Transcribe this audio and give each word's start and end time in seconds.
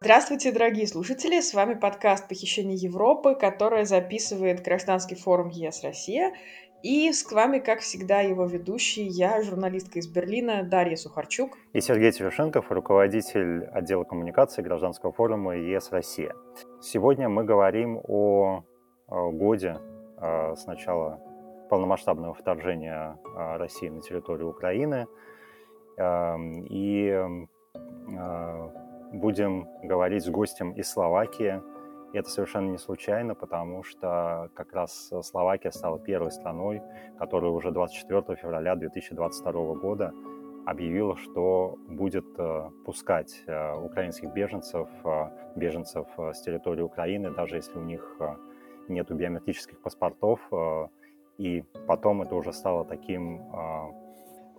Здравствуйте, 0.00 0.52
дорогие 0.52 0.86
слушатели! 0.86 1.40
С 1.40 1.54
вами 1.54 1.74
подкаст 1.74 2.28
«Похищение 2.28 2.76
Европы», 2.76 3.34
который 3.34 3.84
записывает 3.84 4.62
Гражданский 4.62 5.16
форум 5.16 5.48
ЕС 5.48 5.82
Россия. 5.82 6.34
И 6.84 7.10
с 7.12 7.28
вами, 7.32 7.58
как 7.58 7.80
всегда, 7.80 8.20
его 8.20 8.44
ведущий, 8.44 9.02
я, 9.02 9.42
журналистка 9.42 9.98
из 9.98 10.06
Берлина 10.06 10.62
Дарья 10.62 10.94
Сухарчук. 10.94 11.58
И 11.72 11.80
Сергей 11.80 12.12
Терешенков, 12.12 12.70
руководитель 12.70 13.64
отдела 13.72 14.04
коммуникации 14.04 14.62
Гражданского 14.62 15.12
форума 15.12 15.56
ЕС 15.56 15.90
Россия. 15.90 16.32
Сегодня 16.80 17.28
мы 17.28 17.42
говорим 17.42 18.00
о 18.06 18.62
годе 19.08 19.78
э, 20.20 20.54
с 20.54 20.64
начала 20.66 21.20
полномасштабного 21.70 22.34
вторжения 22.34 23.18
э, 23.24 23.56
России 23.56 23.88
на 23.88 24.00
территорию 24.00 24.50
Украины. 24.50 25.08
Эм, 25.96 26.64
и 26.66 27.08
э, 27.08 28.77
будем 29.12 29.68
говорить 29.82 30.24
с 30.24 30.28
гостем 30.28 30.72
из 30.72 30.90
Словакии. 30.90 31.60
И 32.12 32.18
это 32.18 32.30
совершенно 32.30 32.70
не 32.70 32.78
случайно, 32.78 33.34
потому 33.34 33.82
что 33.82 34.50
как 34.54 34.72
раз 34.72 35.12
Словакия 35.22 35.70
стала 35.70 35.98
первой 35.98 36.30
страной, 36.30 36.82
которая 37.18 37.50
уже 37.50 37.70
24 37.70 38.36
февраля 38.36 38.76
2022 38.76 39.74
года 39.74 40.12
объявила, 40.68 41.16
что 41.16 41.78
будет 41.88 42.26
э, 42.38 42.70
пускать 42.84 43.42
э, 43.46 43.74
украинских 43.74 44.32
беженцев, 44.32 44.88
э, 45.04 45.30
беженцев 45.56 46.06
с 46.18 46.42
территории 46.42 46.82
Украины, 46.82 47.30
даже 47.30 47.56
если 47.56 47.78
у 47.78 47.82
них 47.82 48.18
нет 48.88 49.10
биометрических 49.10 49.80
паспортов. 49.80 50.40
И 51.38 51.62
потом 51.86 52.22
это 52.22 52.34
уже 52.34 52.52
стало 52.52 52.84
таким 52.84 53.42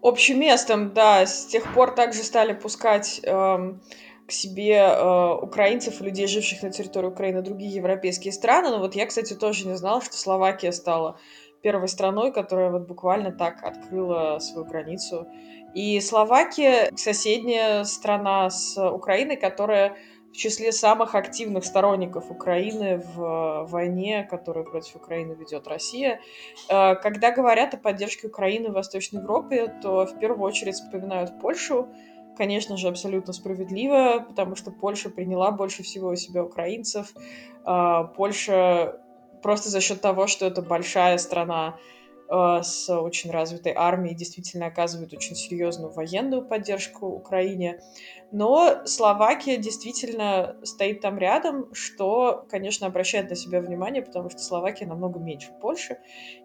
общим 0.01 0.39
местом, 0.39 0.93
да. 0.93 1.25
С 1.25 1.45
тех 1.45 1.73
пор 1.73 1.91
также 1.91 2.19
стали 2.19 2.53
пускать 2.53 3.21
эм, 3.23 3.81
к 4.29 4.31
себе 4.31 4.75
э, 4.75 5.33
украинцев 5.41 6.01
людей, 6.01 6.27
живших 6.27 6.61
на 6.61 6.71
территории 6.71 7.07
Украины, 7.07 7.41
другие 7.41 7.73
европейские 7.73 8.31
страны. 8.31 8.69
Но 8.69 8.77
вот 8.79 8.95
я, 8.95 9.07
кстати, 9.07 9.33
тоже 9.33 9.67
не 9.67 9.75
знала, 9.75 10.01
что 10.01 10.15
Словакия 10.15 10.71
стала 10.71 11.17
первой 11.63 11.87
страной, 11.87 12.31
которая 12.31 12.69
вот 12.69 12.87
буквально 12.87 13.31
так 13.31 13.63
открыла 13.63 14.37
свою 14.39 14.65
границу. 14.65 15.27
И 15.73 15.99
Словакия 15.99 16.91
соседняя 16.95 17.83
страна 17.83 18.51
с 18.51 18.77
Украиной, 18.77 19.35
которая 19.35 19.97
в 20.31 20.37
числе 20.37 20.71
самых 20.71 21.15
активных 21.15 21.65
сторонников 21.65 22.29
Украины 22.29 23.01
в 23.15 23.65
войне, 23.67 24.27
которую 24.29 24.65
против 24.65 24.95
Украины 24.95 25.33
ведет 25.33 25.67
Россия. 25.67 26.19
Э, 26.69 26.95
когда 26.95 27.31
говорят 27.31 27.73
о 27.73 27.77
поддержке 27.77 28.27
Украины 28.27 28.69
в 28.69 28.73
Восточной 28.73 29.21
Европе, 29.21 29.73
то 29.81 30.05
в 30.05 30.19
первую 30.19 30.47
очередь 30.47 30.75
вспоминают 30.75 31.39
Польшу, 31.41 31.89
конечно 32.39 32.77
же, 32.77 32.87
абсолютно 32.87 33.33
справедливо, 33.33 34.25
потому 34.25 34.55
что 34.55 34.71
Польша 34.71 35.09
приняла 35.09 35.51
больше 35.51 35.83
всего 35.83 36.07
у 36.07 36.15
себя 36.15 36.41
украинцев. 36.41 37.13
А, 37.65 38.05
Польша 38.05 39.01
просто 39.43 39.67
за 39.67 39.81
счет 39.81 39.99
того, 39.99 40.25
что 40.27 40.45
это 40.45 40.61
большая 40.61 41.17
страна 41.17 41.77
а, 42.29 42.63
с 42.63 42.89
очень 42.95 43.29
развитой 43.29 43.73
армией, 43.75 44.15
действительно 44.15 44.67
оказывает 44.67 45.11
очень 45.11 45.35
серьезную 45.35 45.91
военную 45.91 46.47
поддержку 46.47 47.07
Украине. 47.07 47.81
Но 48.31 48.85
Словакия 48.85 49.57
действительно 49.57 50.55
стоит 50.63 51.01
там 51.01 51.17
рядом, 51.17 51.73
что, 51.73 52.45
конечно, 52.49 52.87
обращает 52.87 53.29
на 53.29 53.35
себя 53.35 53.59
внимание, 53.59 54.01
потому 54.01 54.29
что 54.29 54.39
Словакия 54.39 54.85
намного 54.85 55.19
меньше 55.19 55.51
Польши. 55.61 55.97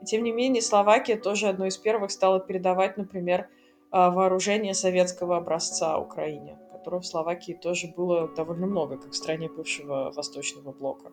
И 0.03 0.05
тем 0.05 0.25
не 0.25 0.33
менее, 0.33 0.61
Словакия 0.61 1.15
тоже 1.15 1.47
одной 1.47 1.69
из 1.69 1.79
первых 1.79 2.11
стала 2.11 2.41
передавать, 2.41 2.97
например, 2.97 3.49
а, 3.97 4.11
вооружения 4.11 4.75
советского 4.75 5.37
образца 5.37 5.99
Украине, 5.99 6.59
которого 6.73 7.01
в 7.01 7.07
Словакии 7.07 7.53
тоже 7.53 7.87
было 7.97 8.27
довольно 8.27 8.67
много, 8.67 8.99
как 8.99 9.13
в 9.13 9.15
стране 9.15 9.49
бывшего 9.49 10.11
Восточного 10.11 10.73
блока. 10.73 11.13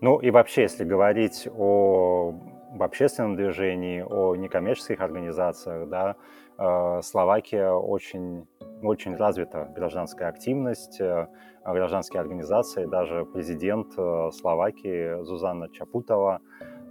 Ну 0.00 0.18
и 0.18 0.30
вообще, 0.30 0.62
если 0.62 0.84
говорить 0.84 1.46
о 1.54 2.32
об 2.72 2.82
общественном 2.82 3.36
движении, 3.36 4.00
о 4.00 4.34
некоммерческих 4.34 5.00
организациях, 5.00 5.90
да, 5.90 6.16
э, 6.58 7.02
Словакия 7.02 7.70
очень, 7.70 8.46
очень 8.82 9.14
развита 9.16 9.70
гражданская 9.76 10.28
активность, 10.28 11.00
э, 11.02 11.28
гражданские 11.64 12.20
организации, 12.20 12.86
даже 12.86 13.26
президент 13.26 13.92
э, 13.98 14.30
Словакии 14.32 15.22
Зузанна 15.22 15.68
Чапутова, 15.68 16.40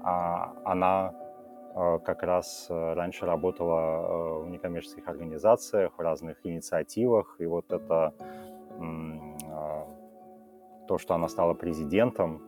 а, 0.04 0.54
она 0.66 1.14
как 1.74 2.22
раз 2.24 2.68
э, 2.70 2.94
раньше 2.94 3.26
работала 3.26 3.80
э, 3.80 4.44
в 4.44 4.50
некоммерческих 4.50 5.08
организациях, 5.08 5.98
в 5.98 6.02
разных 6.02 6.38
инициативах, 6.46 7.36
и 7.40 7.46
вот 7.46 7.72
это 7.72 8.14
то, 10.88 10.98
что 10.98 11.14
она 11.14 11.28
стала 11.30 11.54
президентом 11.54 12.42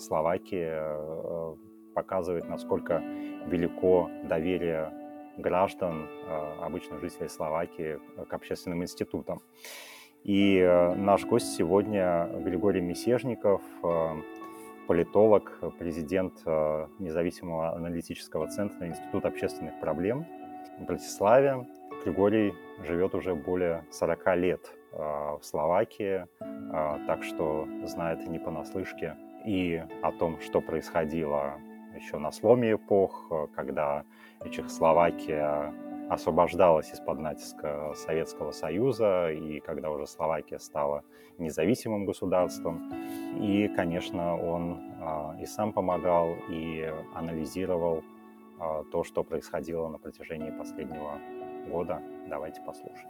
Словакии, 0.00 1.94
показывает, 1.94 2.48
насколько 2.48 3.02
велико 3.46 4.08
доверие 4.24 4.90
граждан, 5.36 6.08
обычных 6.62 7.00
жителей 7.00 7.28
Словакии, 7.28 8.00
к 8.26 8.32
общественным 8.32 8.82
институтам. 8.82 9.42
И 10.24 10.62
наш 10.96 11.26
гость 11.26 11.54
сегодня 11.54 12.26
Григорий 12.42 12.80
Месежников, 12.80 13.62
политолог, 14.86 15.58
президент 15.78 16.34
э, 16.44 16.86
независимого 16.98 17.74
аналитического 17.74 18.48
центра 18.48 18.86
Института 18.86 19.28
общественных 19.28 19.78
проблем 19.80 20.26
в 20.78 20.84
Братиславе. 20.84 21.66
Григорий 22.04 22.54
живет 22.84 23.14
уже 23.14 23.34
более 23.34 23.84
40 23.90 24.36
лет 24.36 24.72
э, 24.92 24.98
в 24.98 25.40
Словакии, 25.42 26.26
э, 26.40 27.06
так 27.06 27.22
что 27.24 27.66
знает 27.84 28.26
не 28.28 28.38
понаслышке 28.38 29.16
и 29.44 29.82
о 30.02 30.12
том, 30.12 30.40
что 30.40 30.60
происходило 30.60 31.54
еще 31.94 32.18
на 32.18 32.32
сломе 32.32 32.72
эпох, 32.72 33.30
когда 33.54 34.04
Чехословакия 34.50 35.72
освобождалась 36.14 36.92
из-под 36.92 37.18
натиска 37.18 37.92
Советского 37.94 38.52
Союза, 38.52 39.30
и 39.30 39.60
когда 39.60 39.90
уже 39.90 40.06
Словакия 40.06 40.58
стала 40.58 41.04
независимым 41.38 42.06
государством. 42.06 42.92
И, 43.40 43.68
конечно, 43.68 44.36
он 44.36 44.94
а, 45.00 45.36
и 45.40 45.46
сам 45.46 45.72
помогал, 45.72 46.34
и 46.48 46.90
анализировал 47.14 48.02
а, 48.58 48.84
то, 48.90 49.04
что 49.04 49.22
происходило 49.24 49.88
на 49.88 49.98
протяжении 49.98 50.50
последнего 50.50 51.18
года. 51.68 52.02
Давайте 52.28 52.60
послушаем. 52.62 53.08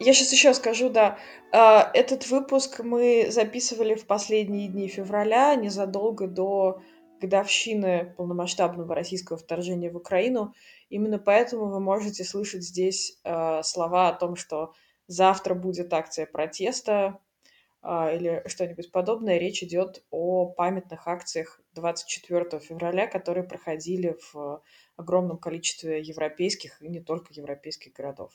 Я 0.00 0.12
сейчас 0.12 0.32
еще 0.32 0.54
скажу, 0.54 0.88
да. 0.90 1.18
А, 1.52 1.90
этот 1.94 2.28
выпуск 2.28 2.80
мы 2.80 3.26
записывали 3.30 3.94
в 3.94 4.06
последние 4.06 4.68
дни 4.68 4.88
февраля, 4.88 5.54
незадолго 5.54 6.26
до 6.26 6.80
годовщины 7.20 8.14
полномасштабного 8.16 8.94
российского 8.94 9.38
вторжения 9.38 9.90
в 9.90 9.96
Украину. 9.96 10.54
Именно 10.88 11.18
поэтому 11.18 11.66
вы 11.66 11.80
можете 11.80 12.24
слышать 12.24 12.62
здесь 12.62 13.18
э, 13.24 13.62
слова 13.62 14.08
о 14.08 14.14
том, 14.14 14.36
что 14.36 14.72
завтра 15.06 15.54
будет 15.54 15.92
акция 15.92 16.26
протеста 16.26 17.20
э, 17.82 18.16
или 18.16 18.42
что-нибудь 18.46 18.92
подобное. 18.92 19.38
Речь 19.38 19.62
идет 19.62 20.04
о 20.10 20.46
памятных 20.46 21.06
акциях 21.08 21.60
24 21.74 22.60
февраля, 22.60 23.06
которые 23.06 23.44
проходили 23.44 24.16
в 24.32 24.62
огромном 24.96 25.38
количестве 25.38 26.00
европейских 26.00 26.82
и 26.82 26.88
не 26.88 27.00
только 27.00 27.32
европейских 27.32 27.92
городов. 27.92 28.32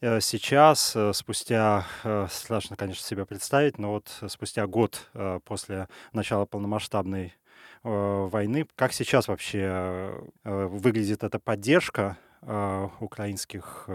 Э, 0.00 0.20
сейчас, 0.20 0.94
э, 0.94 1.12
спустя, 1.12 1.84
э, 2.04 2.26
страшно, 2.30 2.76
конечно, 2.76 3.04
себе 3.04 3.26
представить, 3.26 3.78
но 3.78 3.92
вот 3.92 4.22
спустя 4.28 4.66
год 4.66 5.10
после 5.44 5.88
начала 6.12 6.44
полномасштабной 6.46 7.34
войны. 7.82 8.66
Как 8.74 8.92
сейчас 8.92 9.28
вообще 9.28 9.60
э, 10.44 10.66
выглядит 10.66 11.22
эта 11.24 11.38
поддержка 11.38 12.18
э, 12.42 12.88
украинских 13.00 13.88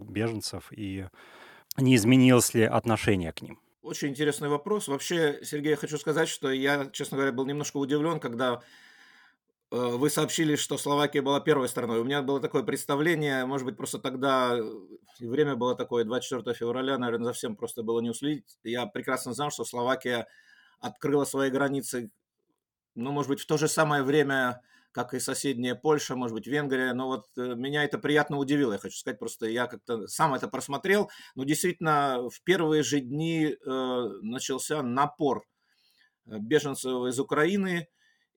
беженцев 0.00 0.68
и 0.70 1.06
не 1.76 1.96
изменилось 1.96 2.54
ли 2.54 2.62
отношение 2.62 3.32
к 3.32 3.42
ним? 3.42 3.58
Очень 3.82 4.10
интересный 4.10 4.48
вопрос. 4.48 4.86
Вообще, 4.86 5.40
Сергей, 5.42 5.70
я 5.70 5.76
хочу 5.76 5.98
сказать, 5.98 6.28
что 6.28 6.52
я, 6.52 6.86
честно 6.92 7.16
говоря, 7.16 7.32
был 7.32 7.46
немножко 7.46 7.78
удивлен, 7.78 8.20
когда 8.20 8.62
вы 9.72 10.08
сообщили, 10.08 10.54
что 10.54 10.78
Словакия 10.78 11.20
была 11.20 11.40
первой 11.40 11.68
страной. 11.68 11.98
У 11.98 12.04
меня 12.04 12.22
было 12.22 12.40
такое 12.40 12.62
представление, 12.62 13.44
может 13.44 13.66
быть, 13.66 13.76
просто 13.76 13.98
тогда 13.98 14.56
время 15.20 15.56
было 15.56 15.74
такое, 15.74 16.04
24 16.04 16.54
февраля, 16.54 16.98
наверное, 16.98 17.32
совсем 17.32 17.56
просто 17.56 17.82
было 17.82 18.00
не 18.00 18.10
уследить. 18.10 18.58
Я 18.62 18.86
прекрасно 18.86 19.32
знал, 19.32 19.50
что 19.50 19.64
Словакия 19.64 20.26
открыла 20.80 21.24
свои 21.24 21.50
границы 21.50 22.10
ну, 22.96 23.12
может 23.12 23.28
быть, 23.28 23.40
в 23.40 23.46
то 23.46 23.56
же 23.56 23.68
самое 23.68 24.02
время, 24.02 24.60
как 24.92 25.14
и 25.14 25.20
соседняя 25.20 25.74
Польша, 25.74 26.16
может 26.16 26.34
быть, 26.34 26.46
Венгрия, 26.46 26.92
но 26.92 27.06
вот 27.06 27.26
э, 27.36 27.54
меня 27.54 27.84
это 27.84 27.98
приятно 27.98 28.38
удивило, 28.38 28.72
я 28.72 28.78
хочу 28.78 28.96
сказать, 28.96 29.18
просто 29.18 29.46
я 29.46 29.66
как-то 29.66 30.08
сам 30.08 30.34
это 30.34 30.48
просмотрел, 30.48 31.10
но 31.34 31.44
действительно 31.44 32.28
в 32.28 32.42
первые 32.42 32.82
же 32.82 33.00
дни 33.00 33.54
э, 33.54 34.08
начался 34.22 34.82
напор 34.82 35.44
э, 36.26 36.38
беженцев 36.38 37.06
из 37.06 37.20
Украины, 37.20 37.88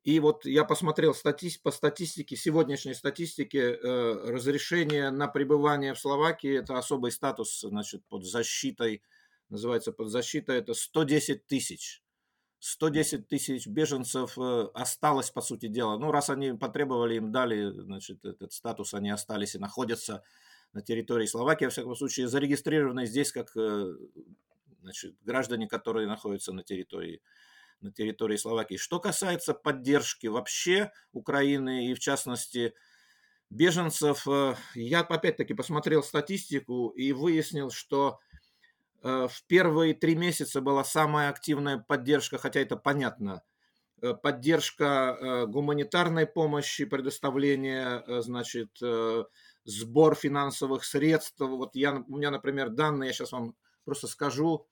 и 0.04 0.20
вот 0.20 0.46
я 0.46 0.64
посмотрел 0.64 1.14
стати... 1.14 1.52
по 1.62 1.72
статистике, 1.72 2.36
сегодняшней 2.36 2.94
статистике, 2.94 3.74
э, 3.74 4.14
разрешение 4.28 5.10
на 5.12 5.28
пребывание 5.28 5.94
в 5.94 6.00
Словакии– 6.00 6.60
это 6.60 6.78
особый 6.78 7.12
статус, 7.12 7.62
значит, 7.62 8.06
под 8.08 8.26
защитой 8.26 9.02
называется 9.50 9.92
под 9.92 10.10
защитой, 10.10 10.58
это 10.58 10.74
110 10.74 11.46
тысяч. 11.48 12.02
110 12.60 13.28
тысяч 13.28 13.68
беженцев 13.68 14.38
э, 14.38 14.68
осталось, 14.74 15.32
по 15.32 15.42
сути 15.42 15.68
дела. 15.68 15.98
Ну, 15.98 16.12
раз 16.12 16.30
они 16.30 16.54
потребовали, 16.54 17.16
им 17.16 17.32
дали, 17.32 17.70
значит, 17.72 18.26
этот 18.26 18.52
статус, 18.52 18.94
они 18.94 19.10
остались 19.10 19.56
и 19.56 19.60
находятся 19.60 20.24
на 20.74 20.82
территории 20.82 21.26
Словакии, 21.26 21.66
во 21.66 21.72
всяком 21.72 21.96
случае, 21.96 22.28
зарегистрированы 22.28 23.06
здесь 23.06 23.32
как 23.32 23.56
э, 23.56 23.94
значит, 24.82 25.16
граждане, 25.24 25.68
которые 25.68 26.08
находятся 26.08 26.52
на 26.52 26.64
территории, 26.64 27.22
на 27.82 27.92
территории 27.92 28.38
Словакии. 28.38 28.76
Что 28.76 29.00
касается 29.00 29.54
поддержки 29.54 30.28
вообще 30.28 30.92
Украины 31.14 31.88
и, 31.88 31.94
в 31.94 32.00
частности, 32.00 32.74
беженцев, 33.50 34.28
э, 34.28 34.56
я 34.76 35.00
опять-таки 35.00 35.54
посмотрел 35.54 36.04
статистику 36.04 36.90
и 36.90 37.14
выяснил, 37.14 37.72
что 37.72 38.20
в 39.02 39.44
первые 39.48 39.94
три 39.94 40.16
месяца 40.16 40.62
была 40.62 40.84
самая 40.84 41.30
активная 41.30 41.78
поддержка, 41.78 42.38
хотя 42.38 42.60
это 42.60 42.76
понятно, 42.76 43.44
э, 44.02 44.14
поддержка 44.14 45.18
э, 45.20 45.46
гуманитарной 45.46 46.28
помощи, 46.28 46.86
предоставление, 46.86 48.04
значит, 48.22 48.70
сбор 49.64 50.16
финансовых 50.16 50.84
средств. 50.84 51.40
Вот 51.40 51.76
я, 51.76 52.04
у 52.08 52.18
меня, 52.18 52.32
например, 52.32 52.70
данные, 52.70 53.08
я 53.08 53.14
сейчас 53.14 53.32
вам 53.32 53.56
просто 53.86 54.08
скажу, 54.08 54.68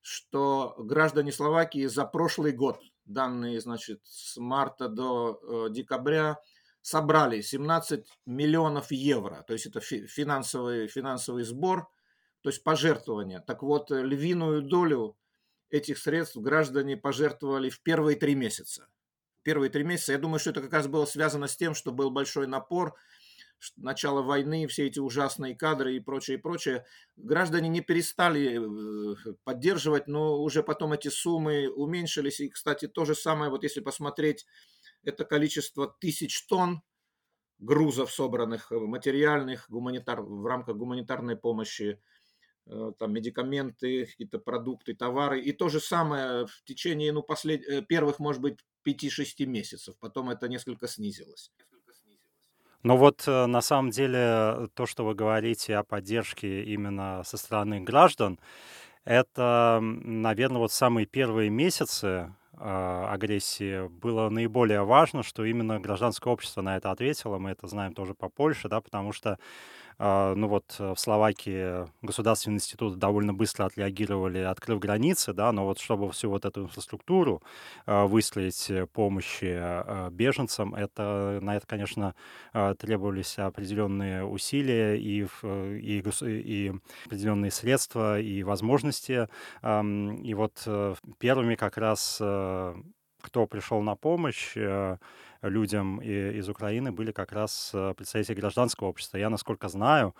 что 0.00 0.74
граждане 0.78 1.32
Словакии 1.32 1.86
за 1.86 2.04
прошлый 2.04 2.52
год, 2.52 2.80
данные, 3.04 3.60
значит, 3.60 4.00
с 4.04 4.36
марта 4.38 4.88
до 4.88 5.68
декабря, 5.70 6.38
собрали 6.80 7.42
17 7.42 8.06
миллионов 8.26 8.90
евро. 8.90 9.44
То 9.46 9.52
есть 9.52 9.66
это 9.66 9.80
финансовый, 9.80 10.88
финансовый 10.88 11.44
сбор– 11.44 11.88
то 12.48 12.50
есть 12.50 12.64
пожертвования. 12.64 13.40
Так 13.40 13.62
вот, 13.62 13.90
э, 13.90 14.02
львиную 14.02 14.62
долю 14.62 15.18
этих 15.68 15.98
средств 15.98 16.38
граждане 16.38 16.96
пожертвовали 16.96 17.68
в 17.68 17.82
первые 17.82 18.16
три 18.16 18.34
месяца. 18.34 18.88
Первые 19.42 19.68
три 19.68 19.84
месяца, 19.84 20.12
я 20.12 20.18
думаю, 20.18 20.38
что 20.38 20.48
это 20.48 20.62
как 20.62 20.72
раз 20.72 20.86
было 20.86 21.04
связано 21.04 21.46
с 21.46 21.58
тем, 21.58 21.74
что 21.74 21.92
был 21.92 22.10
большой 22.10 22.46
напор, 22.46 22.94
начало 23.76 24.22
войны, 24.22 24.66
все 24.66 24.86
эти 24.86 24.98
ужасные 24.98 25.54
кадры 25.54 25.94
и 25.94 26.00
прочее, 26.00 26.38
и 26.38 26.40
прочее. 26.40 26.86
Граждане 27.16 27.68
не 27.68 27.82
перестали 27.82 28.58
э, 28.58 29.34
поддерживать, 29.44 30.06
но 30.06 30.40
уже 30.40 30.62
потом 30.62 30.94
эти 30.94 31.08
суммы 31.08 31.68
уменьшились. 31.68 32.40
И, 32.40 32.48
кстати, 32.48 32.88
то 32.88 33.04
же 33.04 33.14
самое, 33.14 33.50
вот 33.50 33.62
если 33.62 33.80
посмотреть 33.80 34.46
это 35.04 35.26
количество 35.26 35.86
тысяч 36.00 36.46
тонн 36.46 36.80
грузов, 37.58 38.10
собранных 38.10 38.72
э, 38.72 38.78
материальных 38.78 39.66
гуманитар, 39.68 40.22
в 40.22 40.46
рамках 40.46 40.76
гуманитарной 40.76 41.36
помощи, 41.36 42.00
там 42.98 43.12
медикаменты, 43.12 44.06
какие-то 44.06 44.38
продукты, 44.38 44.94
товары. 44.94 45.40
И 45.40 45.52
то 45.52 45.68
же 45.68 45.80
самое 45.80 46.46
в 46.46 46.62
течение 46.64 47.12
ну, 47.12 47.22
послед... 47.22 47.66
Э, 47.66 47.82
первых, 47.82 48.18
может 48.18 48.42
быть, 48.42 48.58
5-6 48.86 49.46
месяцев. 49.46 49.96
Потом 50.00 50.30
это 50.30 50.48
несколько 50.48 50.86
снизилось. 50.86 51.50
Но 52.82 52.96
вот 52.96 53.24
э, 53.26 53.46
на 53.46 53.60
самом 53.60 53.90
деле 53.90 54.68
то, 54.74 54.86
что 54.86 55.04
вы 55.04 55.14
говорите 55.14 55.76
о 55.76 55.82
поддержке 55.82 56.62
именно 56.62 57.22
со 57.24 57.36
стороны 57.36 57.80
граждан, 57.80 58.38
это, 59.04 59.80
наверное, 59.82 60.58
вот 60.58 60.72
самые 60.72 61.06
первые 61.06 61.48
месяцы 61.50 62.34
агрессии 62.60 63.86
было 63.86 64.28
наиболее 64.30 64.82
важно, 64.82 65.22
что 65.22 65.44
именно 65.44 65.78
гражданское 65.78 66.32
общество 66.32 66.60
на 66.60 66.76
это 66.76 66.90
ответило. 66.90 67.38
Мы 67.38 67.50
это 67.50 67.68
знаем 67.68 67.94
тоже 67.94 68.14
по 68.14 68.28
Польше, 68.28 68.68
да, 68.68 68.80
потому 68.80 69.12
что 69.12 69.38
ну 69.98 70.46
вот 70.46 70.76
э, 70.78 70.94
в 70.94 71.00
Словакии 71.00 71.84
государственные 72.02 72.56
институты 72.56 72.96
довольно 72.96 73.34
быстро 73.34 73.64
отреагировали, 73.64 74.38
открыв 74.38 74.78
границы, 74.78 75.32
да, 75.32 75.50
но 75.50 75.64
вот 75.64 75.80
чтобы 75.80 76.10
всю 76.12 76.30
вот 76.30 76.44
эту 76.44 76.62
инфраструктуру 76.64 77.42
а, 77.86 78.06
выстроить 78.06 78.70
э, 78.70 78.86
помощи 78.86 79.56
а, 79.58 80.08
беженцам, 80.10 80.74
это, 80.74 81.40
на 81.42 81.56
это, 81.56 81.66
конечно, 81.66 82.14
требовались 82.78 83.38
определенные 83.38 84.24
усилия 84.24 84.96
и, 84.96 85.26
и, 85.42 86.02
и 86.02 86.72
определенные 87.06 87.50
средства 87.50 88.20
и 88.20 88.42
возможности. 88.42 89.28
И 89.62 90.34
вот 90.34 90.62
э, 90.66 90.94
первыми 91.18 91.54
как 91.54 91.76
раз 91.76 92.20
кто 93.28 93.46
пришел 93.46 93.82
на 93.82 93.94
помощь, 93.94 94.56
людям 95.42 96.00
из 96.00 96.48
Украины 96.48 96.92
были 96.92 97.12
как 97.12 97.32
раз 97.32 97.70
э, 97.72 97.94
представители 97.96 98.34
гражданского 98.34 98.88
общества. 98.88 99.18
Я, 99.18 99.30
насколько 99.30 99.68
знаю, 99.68 100.14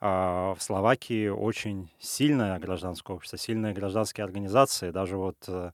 а, 0.00 0.54
в 0.54 0.62
Словакии 0.62 1.28
очень 1.28 1.90
сильное 1.98 2.58
гражданское 2.58 3.14
общество, 3.14 3.38
сильные 3.38 3.74
гражданские 3.74 4.24
организации. 4.24 4.90
Даже 4.90 5.16
вот 5.16 5.36
э, 5.48 5.72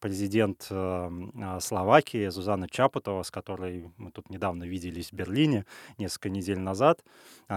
президент 0.00 0.66
э, 0.70 0.74
а, 0.74 1.60
Словакии 1.60 2.28
Зузана 2.28 2.68
Чапутова, 2.68 3.22
с 3.22 3.30
которой 3.30 3.92
мы 3.98 4.10
тут 4.10 4.30
недавно 4.30 4.64
виделись 4.64 5.10
в 5.10 5.12
Берлине 5.12 5.66
несколько 5.98 6.30
недель 6.30 6.58
назад, 6.58 7.04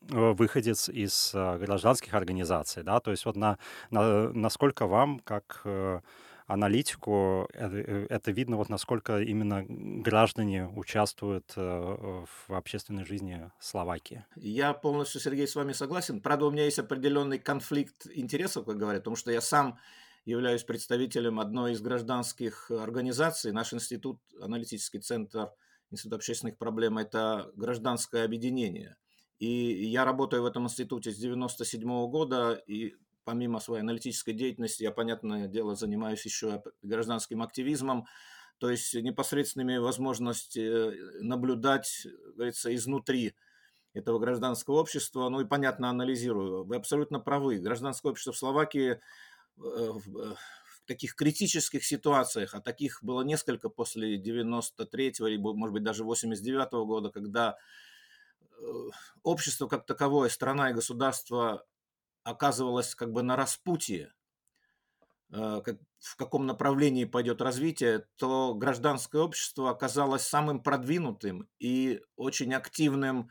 выходец 0.09 0.89
из 0.89 1.33
э, 1.35 1.59
гражданских 1.59 2.15
организаций, 2.15 2.83
да, 2.83 3.01
то 3.01 3.11
есть 3.11 3.25
вот 3.25 3.37
на, 3.37 3.59
на, 3.91 4.33
насколько 4.33 4.87
вам, 4.87 5.21
как 5.21 5.63
э, 5.65 6.01
аналитику, 6.47 7.49
это 7.55 8.31
видно, 8.33 8.57
вот 8.57 8.69
насколько 8.69 9.21
именно 9.21 9.65
граждане 9.67 10.67
участвуют 10.67 11.55
в 11.57 12.27
общественной 12.49 13.07
жизни 13.07 13.51
Словакии. 13.59 14.27
Я 14.37 14.75
полностью, 14.75 15.21
Сергей, 15.21 15.47
с 15.47 15.55
вами 15.55 15.73
согласен. 15.73 16.21
Правда, 16.21 16.47
у 16.47 16.51
меня 16.51 16.65
есть 16.65 16.79
определенный 16.79 17.39
конфликт 17.39 18.07
интересов, 18.13 18.67
как 18.67 18.77
говорят, 18.77 19.03
потому 19.03 19.17
что 19.17 19.31
я 19.31 19.41
сам 19.41 19.79
являюсь 20.27 20.65
представителем 20.65 21.41
одной 21.41 21.73
из 21.73 21.81
гражданских 21.81 22.71
организаций. 22.71 23.53
Наш 23.53 23.73
институт, 23.73 24.21
аналитический 24.39 25.01
центр 25.01 25.53
Институт 25.91 26.15
общественных 26.15 26.57
проблем, 26.59 26.99
это 26.99 27.51
гражданское 27.55 28.25
объединение– 28.25 28.97
и 29.43 29.87
я 29.87 30.05
работаю 30.05 30.43
в 30.43 30.47
этом 30.47 30.67
институте 30.67 31.11
с 31.11 31.17
97 31.17 31.83
года, 32.07 32.53
и 32.53 32.95
помимо 33.25 33.59
своей 33.59 33.83
аналитической 33.83 34.35
деятельности, 34.35 34.85
я, 34.85 34.93
понятное 34.93 35.49
дело, 35.49 35.75
занимаюсь 35.75 36.25
еще 36.25 36.63
гражданским 36.83 37.43
активизмом, 37.43 38.07
то 38.59 38.71
есть 38.71 38.95
непосредственными 38.95 39.79
возможностями 39.79 40.65
э, 40.65 41.23
наблюдать, 41.23 42.07
говорится, 42.37 42.73
изнутри 42.73 43.35
этого 43.95 44.21
гражданского 44.21 44.77
общества, 44.77 45.29
ну 45.29 45.41
и, 45.41 45.45
понятно, 45.45 45.91
анализирую. 45.91 46.63
Вы 46.63 46.77
абсолютно 46.77 47.19
правы. 47.19 47.59
Гражданское 47.59 48.13
общество 48.13 48.33
в 48.33 48.39
Словакии 48.39 48.93
э, 48.93 48.99
в 49.57 50.37
таких 50.87 51.17
критических 51.17 51.85
ситуациях, 51.85 52.55
а 52.55 52.61
таких 52.61 53.01
было 53.03 53.23
несколько 53.23 53.71
после 53.71 54.19
93-го, 54.19 55.27
или, 55.27 55.37
может 55.37 55.73
быть, 55.73 55.83
даже 55.83 56.05
89-го 56.05 56.87
года, 56.87 57.11
когда 57.11 57.57
Э, 57.57 57.92
общество 59.23 59.67
как 59.67 59.87
таковое, 59.87 60.29
страна 60.29 60.71
и 60.71 60.75
государство 60.75 61.65
оказывалось 62.25 62.95
как 62.95 63.13
бы 63.13 63.23
на 63.23 63.37
распутье, 63.37 64.13
э, 65.33 65.61
как, 65.65 65.79
в 65.99 66.17
каком 66.17 66.47
направлении 66.47 67.05
пойдет 67.05 67.41
развитие, 67.41 68.07
то 68.17 68.55
гражданское 68.55 69.21
общество 69.21 69.71
оказалось 69.71 70.23
самым 70.23 70.63
продвинутым 70.63 71.49
и 71.59 72.01
очень 72.17 72.55
активным 72.55 73.31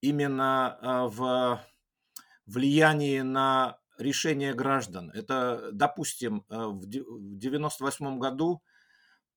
именно 0.00 0.78
э, 0.80 1.16
в 1.16 1.60
влиянии 2.46 3.20
на 3.20 3.78
решение 3.98 4.54
граждан. 4.54 5.10
Это, 5.10 5.70
допустим, 5.72 6.44
в 6.48 6.86
1998 6.86 8.18
году 8.18 8.62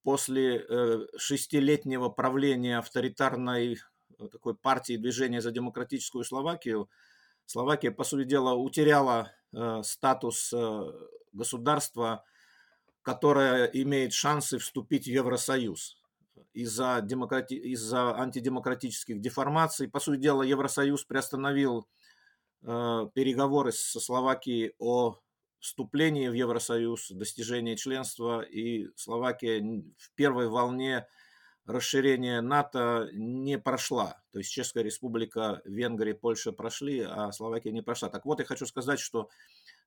после 0.04 1.08
шестилетнего 1.18 2.10
правления 2.10 2.78
авторитарной 2.78 3.80
Э, 3.82 3.91
такой 4.30 4.56
партии 4.56 4.98
движения 4.98 5.42
за 5.42 5.52
демократическую 5.52 6.24
Словакию, 6.24 6.90
Словакия, 7.46 7.92
по 7.92 8.04
сути 8.04 8.28
дела, 8.28 8.54
утеряла 8.54 9.32
э, 9.52 9.82
статус 9.84 10.54
э, 10.54 10.84
государства, 11.34 12.24
которое 13.02 13.66
имеет 13.66 14.14
шансы 14.14 14.58
вступить 14.58 15.06
в 15.06 15.12
Евросоюз 15.12 15.98
из-за, 16.54 17.02
демократи... 17.02 17.56
из-за 17.56 18.16
антидемократических 18.18 19.20
деформаций. 19.20 19.90
По 19.90 20.00
сути 20.00 20.20
дела, 20.20 20.44
Евросоюз 20.44 21.04
приостановил 21.06 21.88
э, 22.64 23.08
переговоры 23.14 23.72
со 23.72 24.00
Словакией 24.00 24.74
о 24.80 25.20
вступлении 25.60 26.28
в 26.28 26.34
Евросоюз, 26.34 27.12
достижении 27.12 27.76
членства, 27.76 28.42
и 28.42 28.88
Словакия 28.96 29.84
в 29.98 30.12
первой 30.16 30.48
волне 30.48 31.06
расширение 31.72 32.42
НАТО 32.42 33.10
не 33.14 33.58
прошла. 33.58 34.22
То 34.32 34.40
есть 34.40 34.52
Чешская 34.52 34.84
республика, 34.84 35.62
Венгрия, 35.66 36.14
Польша 36.14 36.52
прошли, 36.52 37.02
а 37.02 37.32
Словакия 37.32 37.72
не 37.72 37.82
прошла. 37.82 38.10
Так 38.10 38.26
вот, 38.26 38.40
я 38.40 38.46
хочу 38.46 38.66
сказать, 38.66 39.00
что 39.00 39.30